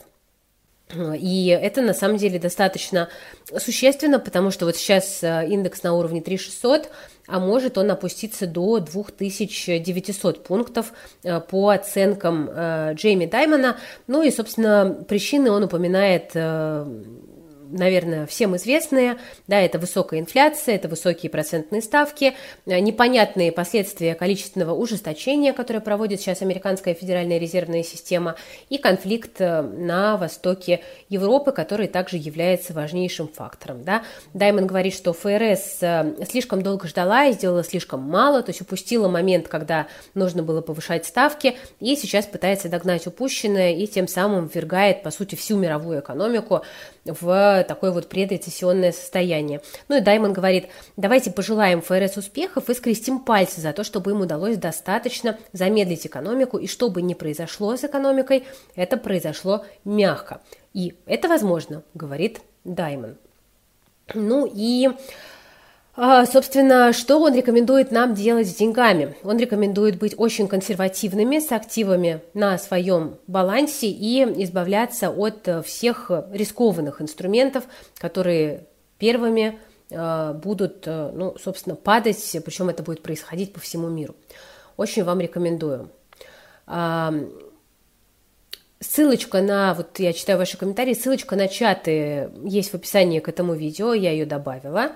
И 1.17 1.47
это 1.47 1.81
на 1.81 1.93
самом 1.93 2.17
деле 2.17 2.37
достаточно 2.39 3.09
существенно, 3.57 4.19
потому 4.19 4.51
что 4.51 4.65
вот 4.65 4.75
сейчас 4.75 5.23
э, 5.23 5.47
индекс 5.47 5.81
на 5.81 5.93
уровне 5.93 6.21
3600, 6.21 6.89
а 7.27 7.39
может 7.39 7.77
он 7.77 7.89
опуститься 7.89 8.45
до 8.45 8.79
2900 8.79 10.43
пунктов 10.43 10.93
э, 11.23 11.39
по 11.39 11.69
оценкам 11.69 12.49
э, 12.51 12.93
Джейми 12.93 13.25
Даймона. 13.25 13.77
Ну 14.05 14.21
и, 14.21 14.29
собственно, 14.29 15.03
причины 15.07 15.49
он 15.49 15.63
упоминает 15.63 16.35
наверное, 17.71 18.25
всем 18.25 18.55
известные, 18.55 19.17
да, 19.47 19.59
это 19.59 19.79
высокая 19.79 20.19
инфляция, 20.19 20.75
это 20.75 20.87
высокие 20.87 21.29
процентные 21.29 21.81
ставки, 21.81 22.33
э, 22.65 22.79
непонятные 22.79 23.51
последствия 23.51 24.15
количественного 24.15 24.73
ужесточения, 24.73 25.53
которое 25.53 25.79
проводит 25.79 26.21
сейчас 26.21 26.41
американская 26.41 26.93
федеральная 26.93 27.37
резервная 27.37 27.83
система, 27.83 28.35
и 28.69 28.77
конфликт 28.77 29.39
э, 29.39 29.61
на 29.61 30.17
востоке 30.17 30.81
Европы, 31.09 31.51
который 31.51 31.87
также 31.87 32.17
является 32.17 32.73
важнейшим 32.73 33.27
фактором, 33.27 33.83
да. 33.83 34.03
Даймон 34.33 34.67
говорит, 34.67 34.93
что 34.93 35.13
ФРС 35.13 35.77
э, 35.81 36.25
слишком 36.29 36.61
долго 36.61 36.87
ждала 36.87 37.25
и 37.25 37.33
сделала 37.33 37.63
слишком 37.63 38.01
мало, 38.01 38.43
то 38.43 38.51
есть 38.51 38.61
упустила 38.61 39.07
момент, 39.07 39.47
когда 39.47 39.87
нужно 40.13 40.43
было 40.43 40.61
повышать 40.61 41.05
ставки, 41.05 41.57
и 41.79 41.95
сейчас 41.95 42.25
пытается 42.25 42.69
догнать 42.69 43.07
упущенное 43.07 43.73
и 43.73 43.87
тем 43.87 44.07
самым 44.07 44.49
ввергает, 44.53 45.03
по 45.03 45.11
сути, 45.11 45.35
всю 45.35 45.57
мировую 45.57 45.99
экономику 45.99 46.63
в 47.05 47.62
такое 47.63 47.91
вот 47.91 48.09
предрецессионное 48.09 48.91
состояние. 48.91 49.61
Ну 49.87 49.97
и 49.97 50.01
Даймон 50.01 50.33
говорит, 50.33 50.67
давайте 50.97 51.31
пожелаем 51.31 51.81
ФРС 51.81 52.17
успехов 52.17 52.69
и 52.69 52.73
скрестим 52.73 53.19
пальцы 53.19 53.61
за 53.61 53.73
то, 53.73 53.83
чтобы 53.83 54.11
им 54.11 54.21
удалось 54.21 54.57
достаточно 54.57 55.37
замедлить 55.51 56.05
экономику, 56.05 56.57
и 56.57 56.67
что 56.67 56.89
бы 56.89 57.01
ни 57.01 57.13
произошло 57.13 57.75
с 57.75 57.83
экономикой, 57.83 58.45
это 58.75 58.97
произошло 58.97 59.65
мягко. 59.83 60.41
И 60.73 60.95
это 61.05 61.27
возможно, 61.27 61.83
говорит 61.93 62.41
Даймон. 62.63 63.17
Ну 64.13 64.49
и 64.53 64.89
Собственно, 65.95 66.91
что 66.91 67.19
он 67.19 67.35
рекомендует 67.35 67.91
нам 67.91 68.15
делать 68.15 68.47
с 68.47 68.55
деньгами? 68.55 69.15
Он 69.23 69.37
рекомендует 69.37 69.99
быть 69.99 70.15
очень 70.17 70.47
консервативными 70.47 71.37
с 71.37 71.51
активами 71.51 72.21
на 72.33 72.57
своем 72.57 73.17
балансе 73.27 73.87
и 73.89 74.23
избавляться 74.43 75.11
от 75.11 75.47
э, 75.47 75.61
всех 75.61 76.09
рискованных 76.31 76.99
инструментов, 76.99 77.65
которые 77.99 78.65
первыми 78.97 79.59
э, 79.91 80.33
будут, 80.33 80.87
э, 80.87 81.11
ну, 81.13 81.37
собственно, 81.37 81.75
падать, 81.75 82.37
причем 82.43 82.69
это 82.69 82.81
будет 82.81 83.03
происходить 83.03 83.53
по 83.53 83.59
всему 83.59 83.87
миру. 83.87 84.15
Очень 84.77 85.03
вам 85.03 85.19
рекомендую. 85.19 85.91
Ссылочка 88.79 89.41
на, 89.41 89.75
вот 89.75 89.99
я 89.99 90.11
читаю 90.11 90.39
ваши 90.39 90.57
комментарии, 90.57 90.93
ссылочка 90.93 91.35
на 91.35 91.47
чаты 91.47 92.31
есть 92.43 92.71
в 92.71 92.73
описании 92.73 93.19
к 93.19 93.29
этому 93.29 93.53
видео, 93.53 93.93
я 93.93 94.11
ее 94.11 94.25
добавила. 94.25 94.93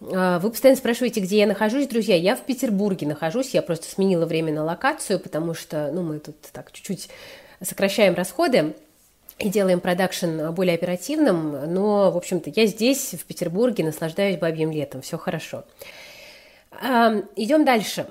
А, 0.00 0.38
вы 0.38 0.50
постоянно 0.50 0.78
спрашиваете, 0.78 1.20
где 1.20 1.38
я 1.38 1.46
нахожусь, 1.46 1.86
друзья. 1.86 2.16
Я 2.16 2.36
в 2.36 2.42
Петербурге 2.42 3.06
нахожусь. 3.06 3.50
Я 3.50 3.62
просто 3.62 3.86
сменила 3.86 4.26
время 4.26 4.52
на 4.52 4.64
локацию, 4.64 5.20
потому 5.20 5.54
что, 5.54 5.90
ну, 5.92 6.02
мы 6.02 6.18
тут 6.18 6.36
так 6.52 6.72
чуть-чуть 6.72 7.08
сокращаем 7.62 8.14
расходы 8.14 8.74
и 9.38 9.48
делаем 9.48 9.80
продакшн 9.80 10.50
более 10.50 10.74
оперативным. 10.74 11.72
Но, 11.72 12.10
в 12.10 12.16
общем-то, 12.16 12.50
я 12.54 12.66
здесь, 12.66 13.14
в 13.14 13.24
Петербурге, 13.24 13.84
наслаждаюсь 13.84 14.38
бабьим 14.38 14.70
летом. 14.70 15.02
Все 15.02 15.18
хорошо. 15.18 15.64
Идем 17.36 17.64
дальше. 17.64 18.06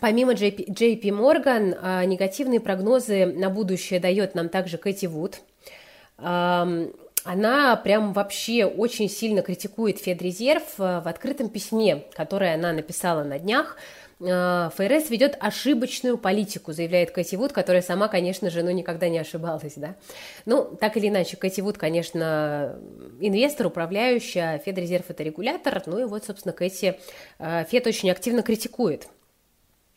Помимо 0.00 0.32
JP 0.34 1.00
Morgan, 1.00 1.78
а, 1.80 2.04
негативные 2.04 2.60
прогнозы 2.60 3.24
на 3.26 3.48
будущее 3.48 3.98
дает 4.00 4.34
нам 4.34 4.50
также 4.50 4.76
Кэти 4.76 5.06
Вуд 5.06 5.40
она 7.28 7.76
прям 7.76 8.14
вообще 8.14 8.64
очень 8.64 9.10
сильно 9.10 9.42
критикует 9.42 9.98
Федрезерв 9.98 10.62
э, 10.78 11.00
в 11.00 11.06
открытом 11.06 11.50
письме, 11.50 12.04
которое 12.14 12.54
она 12.54 12.72
написала 12.72 13.22
на 13.22 13.38
днях. 13.38 13.76
Э, 14.18 14.70
ФРС 14.74 15.10
ведет 15.10 15.36
ошибочную 15.38 16.16
политику, 16.16 16.72
заявляет 16.72 17.10
Кэти 17.10 17.36
Вуд, 17.36 17.52
которая 17.52 17.82
сама, 17.82 18.08
конечно 18.08 18.48
же, 18.48 18.62
ну, 18.62 18.70
никогда 18.70 19.10
не 19.10 19.18
ошибалась, 19.18 19.74
да. 19.76 19.96
Ну, 20.46 20.64
так 20.80 20.96
или 20.96 21.08
иначе, 21.08 21.36
Кэти 21.36 21.60
Вуд, 21.60 21.76
конечно, 21.76 22.78
инвестор, 23.20 23.66
управляющий, 23.66 24.38
а 24.38 24.56
Федрезерв– 24.56 25.04
это 25.10 25.22
регулятор, 25.22 25.82
ну 25.84 25.98
и 25.98 26.04
вот, 26.04 26.24
собственно, 26.24 26.54
Кэти 26.54 26.98
э, 27.38 27.64
Фед 27.68 27.86
очень 27.86 28.10
активно 28.10 28.42
критикует. 28.42 29.06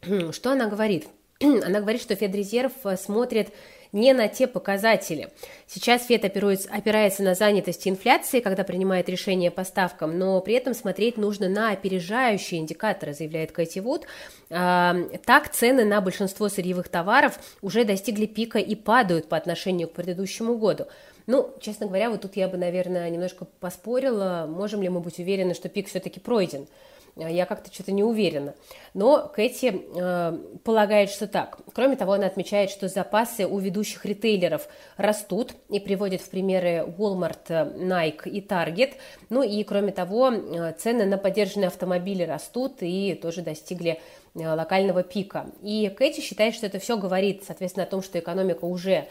Что 0.31 0.51
она 0.51 0.67
говорит? 0.67 1.07
Она 1.39 1.79
говорит, 1.79 2.01
что 2.01 2.13
Федрезерв 2.13 2.73
смотрит 2.97 3.53
не 3.91 4.13
на 4.13 4.27
те 4.27 4.47
показатели. 4.47 5.29
Сейчас 5.67 6.05
ФЕД 6.05 6.25
опирается 6.25 7.23
на 7.23 7.35
занятость 7.35 7.85
и 7.85 7.89
инфляции, 7.89 8.39
когда 8.39 8.63
принимает 8.63 9.09
решения 9.09 9.51
по 9.51 9.63
ставкам, 9.63 10.17
но 10.17 10.39
при 10.41 10.53
этом 10.55 10.73
смотреть 10.73 11.17
нужно 11.17 11.49
на 11.49 11.71
опережающие 11.71 12.59
индикаторы, 12.59 13.13
заявляет 13.13 13.51
Кэти 13.51 13.79
Вуд. 13.79 14.05
А, 14.49 14.95
так 15.25 15.49
цены 15.49 15.85
на 15.85 16.01
большинство 16.01 16.49
сырьевых 16.49 16.89
товаров 16.89 17.39
уже 17.61 17.83
достигли 17.83 18.25
пика 18.25 18.59
и 18.59 18.75
падают 18.75 19.27
по 19.27 19.37
отношению 19.37 19.87
к 19.87 19.93
предыдущему 19.93 20.57
году. 20.57 20.87
Ну, 21.27 21.53
честно 21.61 21.85
говоря, 21.85 22.09
вот 22.09 22.21
тут 22.21 22.35
я 22.35 22.47
бы, 22.47 22.57
наверное, 22.57 23.09
немножко 23.09 23.45
поспорила, 23.59 24.47
можем 24.49 24.81
ли 24.81 24.89
мы 24.89 24.99
быть 25.01 25.19
уверены, 25.19 25.53
что 25.53 25.69
пик 25.69 25.87
все-таки 25.87 26.19
пройден. 26.19 26.67
Э, 27.15 27.31
я 27.31 27.45
как-то 27.45 27.73
что-то 27.73 27.91
не 27.91 28.03
уверена. 28.03 28.55
Но 28.93 29.29
Кэти 29.33 29.83
э, 29.95 30.37
полагает, 30.63 31.09
что 31.09 31.27
так. 31.27 31.59
Кроме 31.73 31.95
того, 31.95 32.13
она 32.13 32.27
отмечает, 32.27 32.69
что 32.69 32.87
запасы 32.87 33.45
у 33.45 33.57
ведущих 33.59 34.05
ритейлеров 34.05 34.67
растут 34.97 35.53
и 35.69 35.79
приводит 35.79 36.21
в 36.21 36.29
примеры 36.29 36.85
Walmart, 36.97 37.47
Nike 37.47 38.29
и 38.29 38.41
Target. 38.41 38.93
Ну 39.29 39.43
и 39.43 39.63
кроме 39.63 39.91
того, 39.91 40.31
э, 40.31 40.73
цены 40.77 41.05
на 41.05 41.17
поддержанные 41.17 41.67
автомобили 41.67 42.23
растут 42.23 42.77
и 42.81 43.17
тоже 43.21 43.41
достигли 43.41 43.99
э, 44.35 44.47
локального 44.47 45.03
пика. 45.03 45.47
И 45.61 45.89
Кэти 45.89 46.21
считает, 46.21 46.55
что 46.55 46.65
это 46.65 46.79
все 46.79 46.97
говорит, 46.97 47.43
соответственно, 47.45 47.85
о 47.85 47.89
том, 47.89 48.01
что 48.01 48.19
экономика 48.19 48.65
уже 48.65 49.07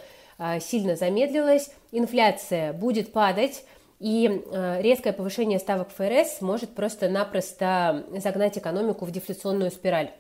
сильно 0.63 0.97
замедлилась, 0.97 1.71
инфляция 1.93 2.73
будет 2.73 3.13
падать, 3.13 3.63
и 4.01 4.43
э, 4.45 4.83
резкое 4.83 5.13
повышение 5.13 5.59
ставок 5.59 5.91
ФРС 5.91 6.41
может 6.41 6.75
просто-напросто 6.75 8.07
загнать 8.17 8.59
экономику 8.59 9.05
в 9.05 9.11
дефляционную 9.11 9.71
спираль. 9.71 10.11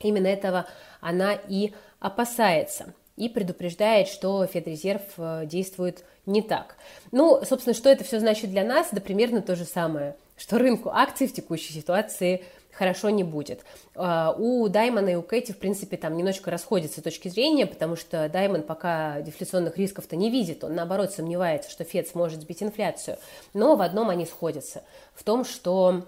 Именно 0.00 0.28
этого 0.28 0.66
она 1.00 1.34
и 1.34 1.72
опасается 1.98 2.94
и 3.16 3.28
предупреждает, 3.28 4.08
что 4.08 4.46
Федрезерв 4.46 5.02
э, 5.18 5.46
действует 5.46 6.04
не 6.26 6.42
так. 6.42 6.76
Ну, 7.10 7.42
собственно, 7.44 7.74
что 7.74 7.90
это 7.90 8.04
все 8.04 8.20
значит 8.20 8.50
для 8.50 8.64
нас? 8.64 8.88
Да 8.92 9.00
примерно 9.00 9.42
то 9.42 9.56
же 9.56 9.64
самое, 9.64 10.16
что 10.36 10.58
рынку 10.58 10.88
акций 10.88 11.26
в 11.26 11.34
текущей 11.34 11.74
ситуации– 11.74 12.44
хорошо 12.72 13.10
не 13.10 13.22
будет. 13.24 13.64
А, 13.94 14.34
у 14.36 14.68
Даймона 14.68 15.10
и 15.10 15.14
у 15.14 15.22
Кэти, 15.22 15.52
в 15.52 15.58
принципе, 15.58 15.96
там 15.96 16.16
немножечко 16.16 16.50
расходятся 16.50 17.02
точки 17.02 17.28
зрения, 17.28 17.66
потому 17.66 17.96
что 17.96 18.28
Даймон 18.28 18.62
пока 18.62 19.20
дефляционных 19.20 19.78
рисков-то 19.78 20.16
не 20.16 20.30
видит, 20.30 20.64
он, 20.64 20.74
наоборот, 20.74 21.12
сомневается, 21.12 21.70
что 21.70 21.84
Фед 21.84 22.08
сможет 22.08 22.40
сбить 22.40 22.62
инфляцию. 22.62 23.18
Но 23.54 23.76
в 23.76 23.82
одном 23.82 24.10
они 24.10 24.26
сходятся, 24.26 24.82
в 25.14 25.22
том, 25.22 25.44
что 25.44 26.04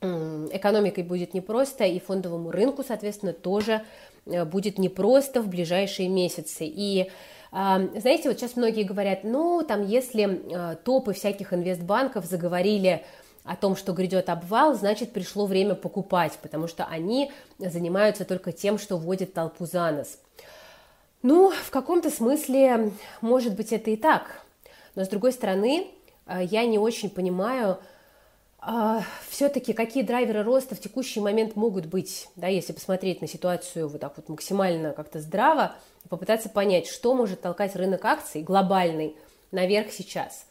экономикой 0.00 1.04
будет 1.04 1.34
непросто, 1.34 1.84
и 1.84 1.98
фондовому 1.98 2.50
рынку, 2.50 2.84
соответственно, 2.86 3.32
тоже 3.32 3.82
э, 4.26 4.44
будет 4.44 4.78
непросто 4.78 5.40
в 5.40 5.48
ближайшие 5.48 6.08
месяцы. 6.08 6.64
И 6.66 7.10
а, 7.50 7.80
знаете, 7.96 8.28
вот 8.28 8.38
сейчас 8.38 8.56
многие 8.56 8.82
говорят, 8.82 9.24
ну, 9.24 9.64
там, 9.66 9.86
если 9.86 10.24
э, 10.72 10.76
топы 10.84 11.14
всяких 11.14 11.54
инвестбанков 11.54 12.26
заговорили 12.26 13.04
о 13.46 13.56
том, 13.56 13.76
что 13.76 13.92
грядет 13.92 14.28
обвал, 14.28 14.74
значит, 14.74 15.12
пришло 15.12 15.46
время 15.46 15.74
покупать, 15.74 16.38
потому 16.42 16.66
что 16.66 16.84
они 16.84 17.32
занимаются 17.58 18.24
только 18.24 18.52
тем, 18.52 18.78
что 18.78 18.96
вводят 18.96 19.32
толпу 19.32 19.66
за 19.66 19.90
нос. 19.90 20.18
Ну, 21.22 21.50
в 21.50 21.70
каком-то 21.70 22.10
смысле, 22.10 22.92
может 23.20 23.54
быть, 23.56 23.72
это 23.72 23.90
и 23.90 23.96
так. 23.96 24.42
Но, 24.94 25.04
с 25.04 25.08
другой 25.08 25.32
стороны, 25.32 25.88
э, 26.26 26.40
я 26.44 26.66
не 26.66 26.78
очень 26.78 27.10
понимаю, 27.10 27.78
а, 28.68 29.02
все-таки 29.28 29.72
какие 29.72 30.02
драйверы 30.02 30.42
роста 30.42 30.74
в 30.74 30.80
текущий 30.80 31.20
момент 31.20 31.54
могут 31.54 31.86
быть, 31.86 32.28
да, 32.34 32.48
если 32.48 32.72
посмотреть 32.72 33.20
на 33.20 33.28
ситуацию 33.28 33.88
вот 33.88 34.00
так 34.00 34.14
вот 34.16 34.28
максимально 34.28 34.92
как-то 34.92 35.20
здраво, 35.20 35.76
попытаться 36.08 36.48
понять, 36.48 36.88
что 36.88 37.14
может 37.14 37.40
толкать 37.40 37.76
рынок 37.76 38.04
акций 38.04 38.42
глобальный 38.42 39.16
наверх 39.52 39.92
сейчас. 39.92 40.46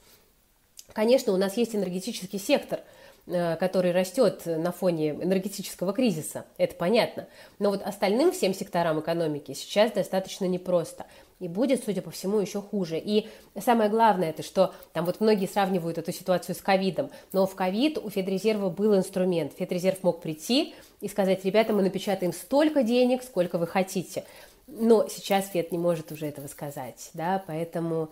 Конечно, 0.93 1.33
у 1.33 1.37
нас 1.37 1.57
есть 1.57 1.75
энергетический 1.75 2.39
сектор– 2.39 2.81
Э, 3.27 3.55
который 3.55 3.91
растет 3.91 4.43
на 4.45 4.71
фоне 4.71 5.09
энергетического 5.09 5.93
кризиса, 5.93 6.45
это 6.59 6.75
понятно. 6.75 7.25
Но 7.57 7.71
вот 7.71 7.81
остальным 7.81 8.31
всем 8.31 8.53
секторам 8.53 8.99
экономики 8.99 9.53
сейчас 9.53 9.91
достаточно 9.93 10.45
непросто. 10.45 11.07
И 11.39 11.47
будет, 11.47 11.83
судя 11.83 12.03
по 12.03 12.11
всему, 12.11 12.39
еще 12.39 12.61
хуже. 12.61 12.99
И 12.99 13.27
самое 13.59 13.89
главное, 13.89 14.29
это 14.29 14.43
что 14.43 14.75
там 14.93 15.05
вот 15.05 15.21
многие 15.21 15.47
сравнивают 15.47 15.97
эту 15.97 16.11
ситуацию 16.11 16.53
с 16.53 16.61
ковидом, 16.61 17.09
но 17.33 17.47
в 17.47 17.55
ковид 17.55 17.97
у 17.97 18.11
Федрезерва 18.11 18.69
был 18.69 18.95
инструмент. 18.95 19.53
Федрезерв 19.57 20.03
мог 20.03 20.21
прийти 20.21 20.75
и 21.01 21.07
сказать, 21.07 21.43
ребята, 21.45 21.73
мы 21.73 21.81
напечатаем 21.81 22.31
столько 22.31 22.83
денег, 22.83 23.23
сколько 23.23 23.57
вы 23.57 23.65
хотите. 23.65 24.23
Но 24.67 25.07
сейчас 25.07 25.47
Фед 25.49 25.71
не 25.71 25.79
может 25.79 26.11
уже 26.11 26.27
этого 26.27 26.47
сказать, 26.47 27.09
да, 27.15 27.43
поэтому 27.47 28.09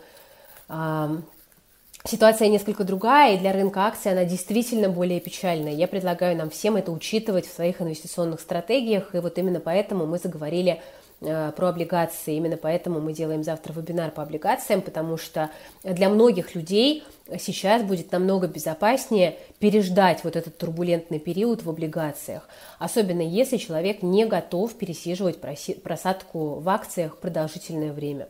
Ситуация 2.06 2.50
несколько 2.50 2.84
другая, 2.84 3.36
и 3.36 3.38
для 3.38 3.54
рынка 3.54 3.86
акций 3.86 4.12
она 4.12 4.26
действительно 4.26 4.90
более 4.90 5.22
печальная. 5.22 5.72
Я 5.72 5.88
предлагаю 5.88 6.36
нам 6.36 6.50
всем 6.50 6.76
это 6.76 6.92
учитывать 6.92 7.48
в 7.48 7.54
своих 7.54 7.82
инвестиционных 7.82 8.42
стратегиях, 8.42 9.16
и 9.16 9.20
вот 9.20 9.38
именно 9.38 9.62
поэтому 9.62 10.06
мы 10.06 10.18
заговорили 10.18 10.82
э, 11.22 11.54
про 11.56 11.70
облигации. 11.70 12.36
Именно 12.36 12.58
поэтому 12.58 13.00
мы 13.00 13.14
делаем 13.14 13.42
завтра 13.42 13.72
вебинар 13.72 14.12
по 14.12 14.22
облигациям, 14.22 14.82
потому 14.82 15.16
что 15.16 15.50
для 15.86 16.10
многих 16.10 16.56
людей 16.56 17.06
сейчас 17.40 17.84
будет 17.84 18.12
намного 18.12 18.50
безопаснее 18.50 19.38
переждать 19.60 20.26
вот 20.26 20.36
этот 20.36 20.58
турбулентный 20.58 21.20
период 21.20 21.64
в 21.64 21.70
облигациях, 21.70 22.50
особенно 22.80 23.22
если 23.22 23.56
человек 23.56 24.04
не 24.04 24.26
готов 24.26 24.74
пересиживать 24.74 25.40
просадку 25.82 26.60
в 26.60 26.68
акциях 26.68 27.18
продолжительное 27.20 27.94
время. 27.94 28.28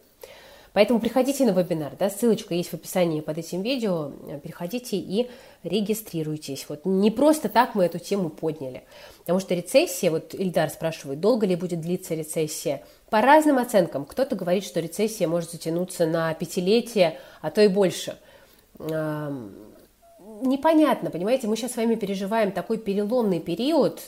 Поэтому 0.74 1.00
приходите 1.00 1.46
на 1.46 1.52
вебинар, 1.52 1.94
да, 1.98 2.10
ссылочка 2.10 2.56
есть 2.56 2.70
в 2.72 2.74
описании 2.74 3.22
под 3.22 3.38
этим 3.38 3.62
видео, 3.62 4.12
переходите 4.42 4.98
и 4.98 5.30
регистрируйтесь. 5.64 6.66
Вот 6.68 6.86
не 6.86 7.12
просто 7.12 7.48
так 7.48 7.76
мы 7.76 7.86
эту 7.86 8.00
тему 8.00 8.30
подняли, 8.30 8.82
потому 9.20 9.40
что 9.40 9.54
рецессия, 9.54 10.10
вот 10.10 10.34
Ильдар 10.34 10.72
спрашивает, 10.72 11.20
долго 11.20 11.46
ли 11.46 11.56
будет 11.56 11.80
длиться 11.82 12.16
рецессия? 12.16 12.82
По 13.12 13.22
разным 13.22 13.60
оценкам, 13.60 14.06
кто-то 14.06 14.36
говорит, 14.36 14.64
что 14.64 14.80
рецессия 14.80 15.28
может 15.28 15.52
затянуться 15.52 16.08
на 16.08 16.34
пятилетие, 16.34 17.20
а 17.42 17.52
то 17.52 17.62
и 17.62 17.68
больше. 17.68 18.18
Непонятно, 20.42 21.12
понимаете, 21.12 21.48
мы 21.48 21.56
сейчас 21.56 21.74
с 21.74 21.78
вами 21.78 21.94
переживаем 21.94 22.52
такой 22.52 22.80
переломный 22.80 23.40
период, 23.40 24.02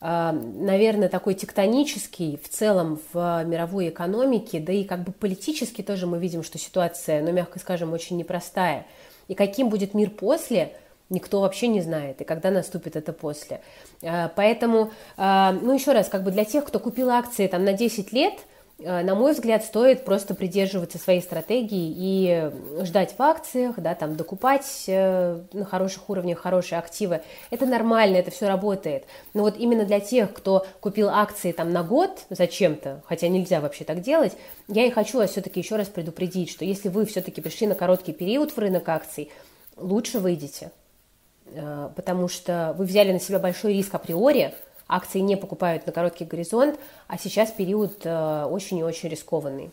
наверное, 0.00 1.08
такой 1.08 1.34
тектонический 1.34 2.40
в 2.42 2.48
целом 2.48 3.00
в 3.12 3.44
мировой 3.44 3.90
экономике, 3.90 4.58
да 4.58 4.72
и 4.72 4.84
как 4.84 5.04
бы 5.04 5.12
политически 5.12 5.82
тоже 5.82 6.06
мы 6.06 6.18
видим, 6.18 6.42
что 6.42 6.58
ситуация, 6.58 7.22
ну, 7.22 7.32
мягко 7.32 7.58
скажем, 7.58 7.92
очень 7.92 8.16
непростая. 8.16 8.86
И 9.28 9.34
каким 9.34 9.68
будет 9.68 9.92
мир 9.92 10.10
после, 10.10 10.72
никто 11.10 11.42
вообще 11.42 11.68
не 11.68 11.82
знает, 11.82 12.20
и 12.22 12.24
когда 12.24 12.50
наступит 12.50 12.96
это 12.96 13.12
после. 13.12 13.60
А, 14.02 14.32
поэтому, 14.34 14.90
а, 15.16 15.52
ну, 15.52 15.74
еще 15.74 15.92
раз, 15.92 16.08
как 16.08 16.24
бы 16.24 16.30
для 16.30 16.44
тех, 16.44 16.64
кто 16.64 16.78
купил 16.78 17.10
акции 17.10 17.46
там 17.46 17.64
на 17.64 17.74
10 17.74 18.12
лет– 18.12 18.34
на 18.82 19.14
мой 19.14 19.32
взгляд, 19.32 19.64
стоит 19.64 20.04
просто 20.04 20.34
придерживаться 20.34 20.98
своей 20.98 21.20
стратегии 21.20 21.94
и 21.96 22.50
ждать 22.84 23.14
в 23.16 23.22
акциях, 23.22 23.74
да, 23.78 23.94
там, 23.94 24.16
докупать 24.16 24.84
э, 24.86 25.40
на 25.52 25.64
хороших 25.64 26.08
уровнях 26.08 26.38
хорошие 26.38 26.78
активы. 26.78 27.20
Это 27.50 27.66
нормально, 27.66 28.16
это 28.16 28.30
все 28.30 28.48
работает. 28.48 29.04
Но 29.34 29.42
вот 29.42 29.56
именно 29.58 29.84
для 29.84 30.00
тех, 30.00 30.32
кто 30.32 30.66
купил 30.80 31.10
акции 31.10 31.52
там 31.52 31.72
на 31.72 31.82
год 31.82 32.24
зачем-то, 32.30 33.02
хотя 33.06 33.28
нельзя 33.28 33.60
вообще 33.60 33.84
так 33.84 34.00
делать, 34.00 34.32
я 34.68 34.86
и 34.86 34.90
хочу 34.90 35.18
вас 35.18 35.30
все-таки 35.30 35.60
еще 35.60 35.76
раз 35.76 35.88
предупредить, 35.88 36.50
что 36.50 36.64
если 36.64 36.88
вы 36.88 37.04
все-таки 37.04 37.40
пришли 37.40 37.66
на 37.66 37.74
короткий 37.74 38.12
период 38.12 38.52
в 38.52 38.58
рынок 38.58 38.88
акций, 38.88 39.30
лучше 39.76 40.18
выйдите, 40.20 40.72
э, 41.46 41.90
потому 41.94 42.28
что 42.28 42.74
вы 42.78 42.86
взяли 42.86 43.12
на 43.12 43.20
себя 43.20 43.38
большой 43.38 43.74
риск 43.74 43.94
априори, 43.94 44.54
акции 44.90 45.20
не 45.20 45.36
покупают 45.36 45.86
на 45.86 45.92
короткий 45.92 46.24
горизонт, 46.24 46.78
а 47.06 47.16
сейчас 47.16 47.50
период 47.50 48.04
э, 48.04 48.44
очень 48.44 48.78
и 48.78 48.84
очень 48.84 49.08
рискованный. 49.08 49.70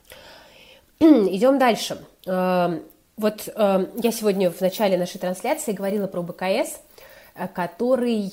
Идем 1.00 1.58
дальше. 1.58 2.04
Э, 2.26 2.80
вот 3.16 3.48
э, 3.48 3.86
я 3.96 4.12
сегодня 4.12 4.50
в 4.50 4.60
начале 4.60 4.98
нашей 4.98 5.18
трансляции 5.18 5.72
говорила 5.72 6.06
про 6.06 6.22
БКС, 6.22 6.80
который 7.54 8.30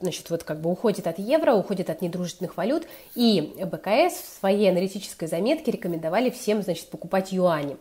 значит, 0.00 0.30
вот 0.30 0.44
как 0.44 0.60
бы 0.60 0.70
уходит 0.70 1.06
от 1.06 1.18
евро, 1.18 1.54
уходит 1.54 1.90
от 1.90 2.00
недружественных 2.00 2.56
валют, 2.56 2.86
и 3.14 3.54
БКС 3.64 4.14
в 4.14 4.38
своей 4.40 4.70
аналитической 4.70 5.26
заметке 5.26 5.72
рекомендовали 5.72 6.30
всем, 6.30 6.62
значит, 6.62 6.88
покупать 6.90 7.32
юани. 7.32 7.76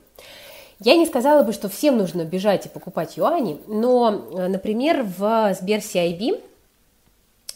Я 0.83 0.95
не 0.95 1.05
сказала 1.05 1.43
бы, 1.43 1.53
что 1.53 1.69
всем 1.69 1.97
нужно 1.97 2.25
бежать 2.25 2.65
и 2.65 2.69
покупать 2.69 3.15
юани, 3.15 3.59
но, 3.67 4.25
э, 4.33 4.47
например, 4.47 5.03
в 5.03 5.53
Сбер 5.53 5.77
CIB 5.77 6.41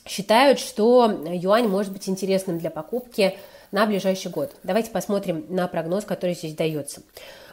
считают, 0.06 0.60
что 0.60 1.12
юань 1.32 1.68
может 1.68 1.92
быть 1.92 2.08
интересным 2.08 2.60
для 2.60 2.70
покупки 2.70 3.36
на 3.72 3.88
ближайший 3.88 4.30
год. 4.30 4.52
Давайте 4.62 4.92
посмотрим 4.92 5.44
на 5.50 5.68
прогноз, 5.68 6.06
который 6.06 6.36
здесь 6.36 6.54
дается. 6.54 7.02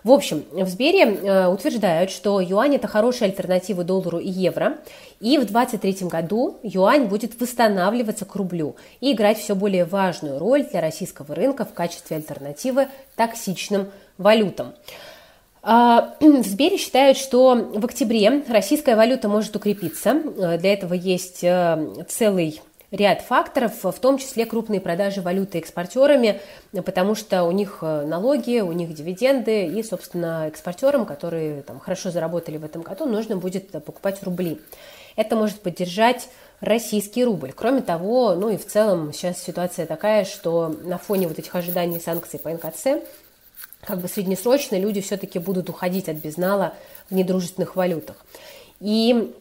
В 0.04 0.10
общем, 0.10 0.44
в 0.50 0.68
Сбере 0.68 1.04
э, 1.04 1.46
утверждают, 1.46 2.10
что 2.10 2.38
юань 2.42 2.74
это 2.74 2.86
хорошая 2.86 3.30
альтернатива 3.30 3.82
доллару 3.82 4.18
и 4.18 4.28
евро, 4.28 4.76
и 5.20 5.38
в 5.38 5.46
2023 5.46 6.08
году 6.08 6.58
юань 6.62 7.06
будет 7.06 7.40
восстанавливаться 7.40 8.26
к 8.26 8.34
рублю 8.34 8.76
и 9.00 9.12
играть 9.12 9.38
все 9.38 9.54
более 9.54 9.86
важную 9.86 10.38
роль 10.38 10.64
для 10.64 10.82
российского 10.82 11.34
рынка 11.34 11.64
в 11.64 11.72
качестве 11.72 12.18
альтернативы 12.18 12.88
токсичным 13.16 13.90
валютам. 14.18 14.74
А, 15.62 16.14
в 16.20 16.44
Сбере 16.44 16.76
считают, 16.76 17.16
что 17.16 17.54
в 17.54 17.84
октябре 17.84 18.42
российская 18.48 18.96
валюта 18.96 19.28
может 19.28 19.54
укрепиться. 19.54 20.10
Э, 20.10 20.58
для 20.58 20.72
этого 20.72 20.94
есть 20.94 21.44
э, 21.44 22.04
целый 22.08 22.60
ряд 22.90 23.22
факторов, 23.22 23.84
в 23.84 23.98
том 24.00 24.18
числе 24.18 24.44
крупные 24.44 24.80
продажи 24.80 25.22
валюты 25.22 25.58
экспортерами, 25.58 26.40
потому 26.84 27.14
что 27.14 27.44
у 27.44 27.52
них 27.52 27.78
э, 27.80 28.04
налоги, 28.04 28.60
у 28.60 28.72
них 28.72 28.92
дивиденды, 28.92 29.66
и, 29.66 29.82
собственно, 29.84 30.48
экспортерам, 30.48 31.06
которые 31.06 31.62
там, 31.62 31.78
хорошо 31.78 32.10
заработали 32.10 32.58
в 32.58 32.64
этом 32.64 32.82
году, 32.82 33.06
нужно 33.06 33.36
будет 33.36 33.70
покупать 33.70 34.22
рубли. 34.24 34.60
Это 35.14 35.36
может 35.36 35.60
поддержать 35.60 36.28
российский 36.60 37.24
рубль. 37.24 37.52
Кроме 37.52 37.82
того, 37.82 38.34
ну 38.34 38.48
и 38.48 38.56
в 38.56 38.66
целом 38.66 39.12
сейчас 39.12 39.42
ситуация 39.42 39.86
такая, 39.86 40.24
что 40.24 40.74
на 40.84 40.98
фоне 40.98 41.28
вот 41.28 41.38
этих 41.38 41.54
ожиданий 41.54 42.00
санкций 42.00 42.38
по 42.38 42.50
НКЦ 42.50 43.02
как 43.84 44.00
бы 44.00 44.08
среднесрочно 44.08 44.76
люди 44.78 45.00
все-таки 45.00 45.38
будут 45.38 45.68
уходить 45.68 46.08
от 46.08 46.16
безнала 46.16 46.74
в 47.10 47.14
недружественных 47.14 47.76
валютах. 47.76 48.24
И 48.80 49.32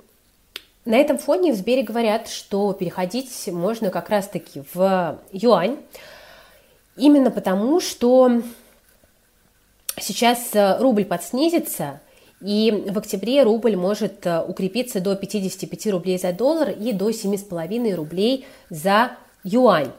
на 0.86 0.95
этом 0.95 1.17
фоне 1.17 1.54
в 1.54 1.56
Сбере 1.56 1.84
говорят, 1.84 2.27
что 2.27 2.73
переходить 2.73 3.47
можно 3.47 3.91
как 3.91 4.10
раз-таки 4.10 4.63
в 4.73 5.19
юань, 5.32 5.77
именно 6.95 7.30
потому, 7.30 7.80
что 7.80 8.41
сейчас 9.99 10.49
э, 10.54 10.77
рубль 10.80 11.06
подснизится, 11.06 11.99
и 12.41 12.86
в 12.89 12.97
октябре 12.97 13.43
рубль 13.43 13.75
может 13.75 14.25
э, 14.25 14.41
укрепиться 14.41 15.01
до 15.01 15.15
55 15.15 15.88
рублей 15.88 16.17
за 16.17 16.34
доллар 16.34 16.71
и 16.71 16.91
до 16.93 17.12
7,5 17.12 17.93
рублей 17.93 18.47
за 18.71 19.12
юань. 19.43 19.91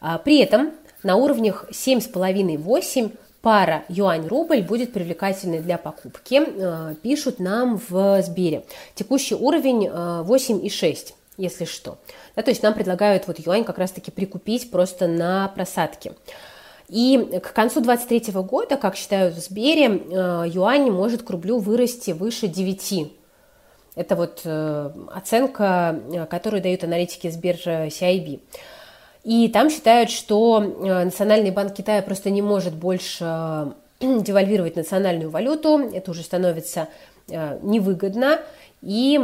А 0.00 0.18
при 0.18 0.38
этом 0.38 0.70
на 1.02 1.16
уровнях 1.16 1.66
7,5-8 1.70 3.10
пара 3.42 3.84
юань-рубль 3.88 4.62
будет 4.62 4.92
привлекательной 4.92 5.60
для 5.60 5.78
покупки, 5.78 6.42
э, 6.44 6.94
пишут 7.02 7.38
нам 7.38 7.80
в 7.88 8.22
Сбере. 8.22 8.64
Текущий 8.94 9.34
уровень 9.34 9.88
8,6, 9.88 11.10
э, 11.10 11.14
если 11.36 11.64
что. 11.64 11.98
Да, 12.36 12.42
то 12.42 12.50
есть 12.50 12.62
нам 12.62 12.74
предлагают 12.74 13.26
вот 13.26 13.38
юань 13.38 13.64
как 13.64 13.78
раз-таки 13.78 14.10
прикупить 14.10 14.70
просто 14.70 15.06
на 15.08 15.48
просадке. 15.48 16.12
И 16.88 17.40
к 17.42 17.52
концу 17.52 17.80
2023 17.80 18.42
года, 18.42 18.76
как 18.76 18.96
считают 18.96 19.34
в 19.34 19.38
Сбере, 19.38 19.86
э, 19.86 20.44
юань 20.48 20.90
может 20.90 21.22
к 21.22 21.30
рублю 21.30 21.58
вырасти 21.58 22.10
выше 22.10 22.46
9. 22.46 23.12
Это 23.96 24.16
вот 24.16 24.46
оценка, 25.12 26.00
которую 26.30 26.62
дают 26.62 26.84
аналитики 26.84 27.28
Сбер 27.28 27.56
CIB. 27.56 28.40
И 29.24 29.48
там 29.48 29.68
считают, 29.70 30.10
что 30.10 30.62
э, 30.62 31.04
Национальный 31.04 31.50
банк 31.50 31.74
Китая 31.74 32.02
просто 32.02 32.30
не 32.30 32.42
может 32.42 32.74
больше 32.74 33.24
э, 33.24 33.70
девальвировать 34.22 34.76
национальную 34.76 35.30
валюту. 35.30 35.78
Это 35.92 36.10
уже 36.10 36.22
становится 36.22 36.88
невыгодно, 37.62 38.40
и, 38.82 39.20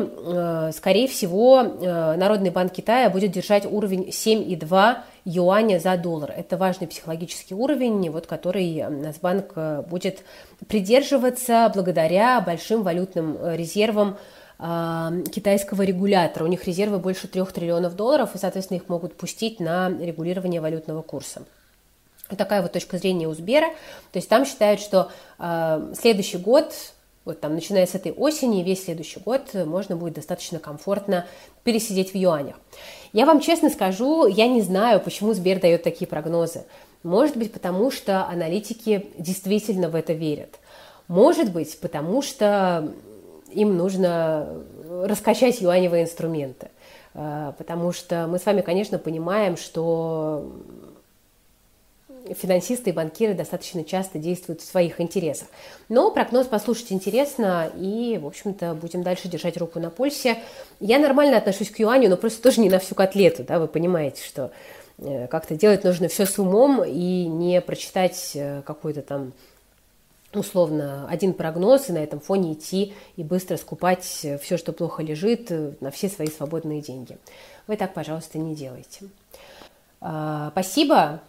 скорее 0.73 1.09
всего, 1.09 1.61
Народный 1.61 2.51
банк 2.51 2.73
Китая 2.73 3.11
будет 3.11 3.33
держать 3.33 3.67
уровень 3.67 4.11
7,2 4.11 4.99
юаня 5.25 5.81
за 5.81 5.97
доллар. 5.97 6.33
Это 6.37 6.57
важный 6.57 6.87
психологический 6.87 7.55
уровень, 7.55 8.09
вот, 8.11 8.29
который 8.29 8.85
Нацбанк 8.89 9.55
будет 9.89 10.23
придерживаться 10.69 11.69
благодаря 11.75 12.41
большим 12.41 12.85
валютным 12.85 13.39
резервам 13.57 14.19
китайского 14.59 15.83
регулятора. 15.83 16.45
У 16.45 16.47
них 16.47 16.65
резервы 16.67 16.99
больше 16.99 17.29
3 17.29 17.45
триллионов 17.47 17.95
долларов, 17.95 18.35
и, 18.35 18.39
соответственно, 18.39 18.79
их 18.79 18.89
могут 18.89 19.15
пустить 19.15 19.61
на 19.61 19.91
регулирование 19.91 20.61
валютного 20.61 21.03
курса. 21.03 21.43
Такая 22.37 22.63
вот 22.63 22.73
точка 22.73 22.99
зрения 22.99 23.29
у 23.29 23.35
Сбера. 23.35 23.69
То 24.13 24.17
есть 24.17 24.29
там 24.29 24.45
считают, 24.47 24.81
что 24.81 25.11
э, 25.39 25.93
следующий 25.99 26.39
год, 26.39 26.73
вот 27.25 27.41
там, 27.41 27.55
начиная 27.55 27.87
с 27.87 27.95
этой 27.95 28.13
осени, 28.13 28.63
весь 28.63 28.85
следующий 28.85 29.21
год 29.21 29.55
можно 29.55 29.95
будет 29.95 30.15
достаточно 30.15 30.59
комфортно 30.59 31.27
пересидеть 31.63 32.13
в 32.13 32.17
юанях. 32.17 32.57
Я 33.13 33.27
вам 33.27 33.41
честно 33.41 33.71
скажу, 33.71 34.27
я 34.27 34.49
не 34.49 34.63
знаю, 34.63 35.01
почему 35.01 35.35
Сбер 35.35 35.61
дает 35.61 35.83
такие 35.83 36.07
прогнозы. 36.07 36.65
Может 37.03 37.37
быть, 37.37 37.53
потому 37.53 37.91
что 37.91 38.27
аналитики 38.27 39.11
действительно 39.19 39.89
в 39.89 39.95
это 39.95 40.13
верят. 40.13 40.59
Может 41.07 41.53
быть, 41.53 41.79
потому 41.79 42.23
что 42.23 42.93
им 43.57 43.77
нужно 43.77 44.49
раскачать 45.05 45.61
юаневые 45.61 46.05
инструменты. 46.05 46.69
Э, 47.15 47.53
потому 47.57 47.93
что 47.93 48.27
мы 48.27 48.39
с 48.39 48.47
вами, 48.47 48.61
конечно, 48.61 48.99
понимаем, 48.99 49.57
что 49.57 50.53
финансисты 52.35 52.91
и 52.91 52.93
банкиры 52.93 53.35
достаточно 53.35 53.85
часто 53.85 54.19
действуют 54.19 54.61
в 54.61 54.65
своих 54.65 55.01
интересах. 55.01 55.49
Но 55.89 56.11
прогноз 56.11 56.47
послушать 56.47 56.93
интересно, 56.93 57.71
и, 57.77 58.19
в 58.21 58.27
общем-то, 58.27 58.75
будем 58.75 59.03
дальше 59.03 59.29
держать 59.29 59.57
руку 59.57 59.79
на 59.79 59.91
пульсе. 59.91 60.39
Я 60.81 60.99
нормально 60.99 61.39
отношусь 61.39 61.71
к 61.71 61.79
юаню, 61.79 62.11
но 62.11 62.17
просто 62.17 62.43
тоже 62.43 62.61
не 62.61 62.69
на 62.69 62.79
всю 62.79 62.95
котлету, 62.95 63.45
да, 63.45 63.59
вы 63.59 63.69
понимаете, 63.69 64.23
что 64.25 64.51
э, 64.99 65.27
как-то 65.29 65.55
делать 65.55 65.85
нужно 65.85 66.09
все 66.09 66.27
с 66.27 66.39
умом 66.39 66.85
и 66.85 67.27
не 67.27 67.61
прочитать 67.61 68.33
э, 68.35 68.63
какой-то 68.67 69.03
там 69.03 69.33
условно 70.39 71.07
один 71.09 71.33
прогноз 71.35 71.89
и 71.89 71.93
на 71.93 71.99
этом 71.99 72.21
фоне 72.21 72.55
идти 72.55 72.95
и 73.17 73.23
быстро 73.23 73.57
скупать 73.57 74.05
все, 74.05 74.57
что 74.57 74.73
плохо 74.73 75.03
лежит, 75.03 75.51
на 75.81 75.91
все 75.91 76.09
свои 76.09 76.29
свободные 76.29 76.81
деньги. 76.81 77.19
Вы 77.67 77.77
так, 77.77 77.95
пожалуйста, 77.95 78.39
не 78.39 78.55
делайте. 78.55 79.07
А, 80.01 80.51
спасибо. 80.53 81.21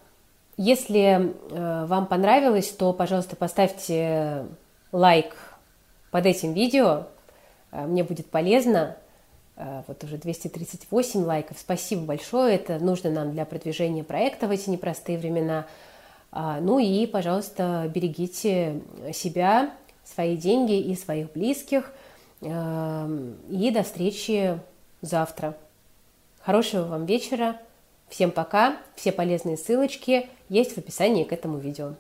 Если 0.58 1.34
э, 1.52 1.86
вам 1.86 2.08
понравилось, 2.08 2.70
то, 2.70 2.92
пожалуйста, 2.92 3.36
поставьте 3.36 4.46
лайк 4.92 5.36
под 6.10 6.26
этим 6.26 6.54
видео. 6.54 7.06
Э, 7.72 7.86
мне 7.86 8.04
будет 8.04 8.28
полезно. 8.32 8.98
Э, 9.56 9.84
вот 9.88 10.04
уже 10.04 10.18
238 10.18 11.24
лайков. 11.24 11.58
Спасибо 11.60 12.06
большое. 12.06 12.56
Это 12.56 12.80
нужно 12.80 13.12
нам 13.12 13.32
для 13.32 13.46
продвижения 13.46 14.04
проекта 14.04 14.48
в 14.48 14.52
эти 14.52 14.70
непростые 14.72 15.20
времена. 15.20 15.68
А, 16.32 16.60
ну 16.60 16.80
и, 16.80 17.06
пожалуйста, 17.06 17.90
берегите 17.94 18.82
себя, 19.14 19.72
свои 20.04 20.38
деньги 20.38 20.80
и 20.80 20.96
своих 20.96 21.32
близких. 21.34 21.92
Эм, 22.42 23.36
и 23.50 23.72
до 23.72 23.84
встречи 23.84 24.60
завтра. 25.02 25.58
Хорошего 26.40 26.84
вам 26.84 27.06
вечера. 27.06 27.60
Всем 28.10 28.32
пока. 28.32 28.78
Все 28.96 29.12
полезные 29.12 29.58
ссылочки 29.58 30.30
есть 30.50 30.74
в 30.74 30.78
описании 30.78 31.24
к 31.24 31.34
этому 31.34 31.58
видео. 31.58 31.96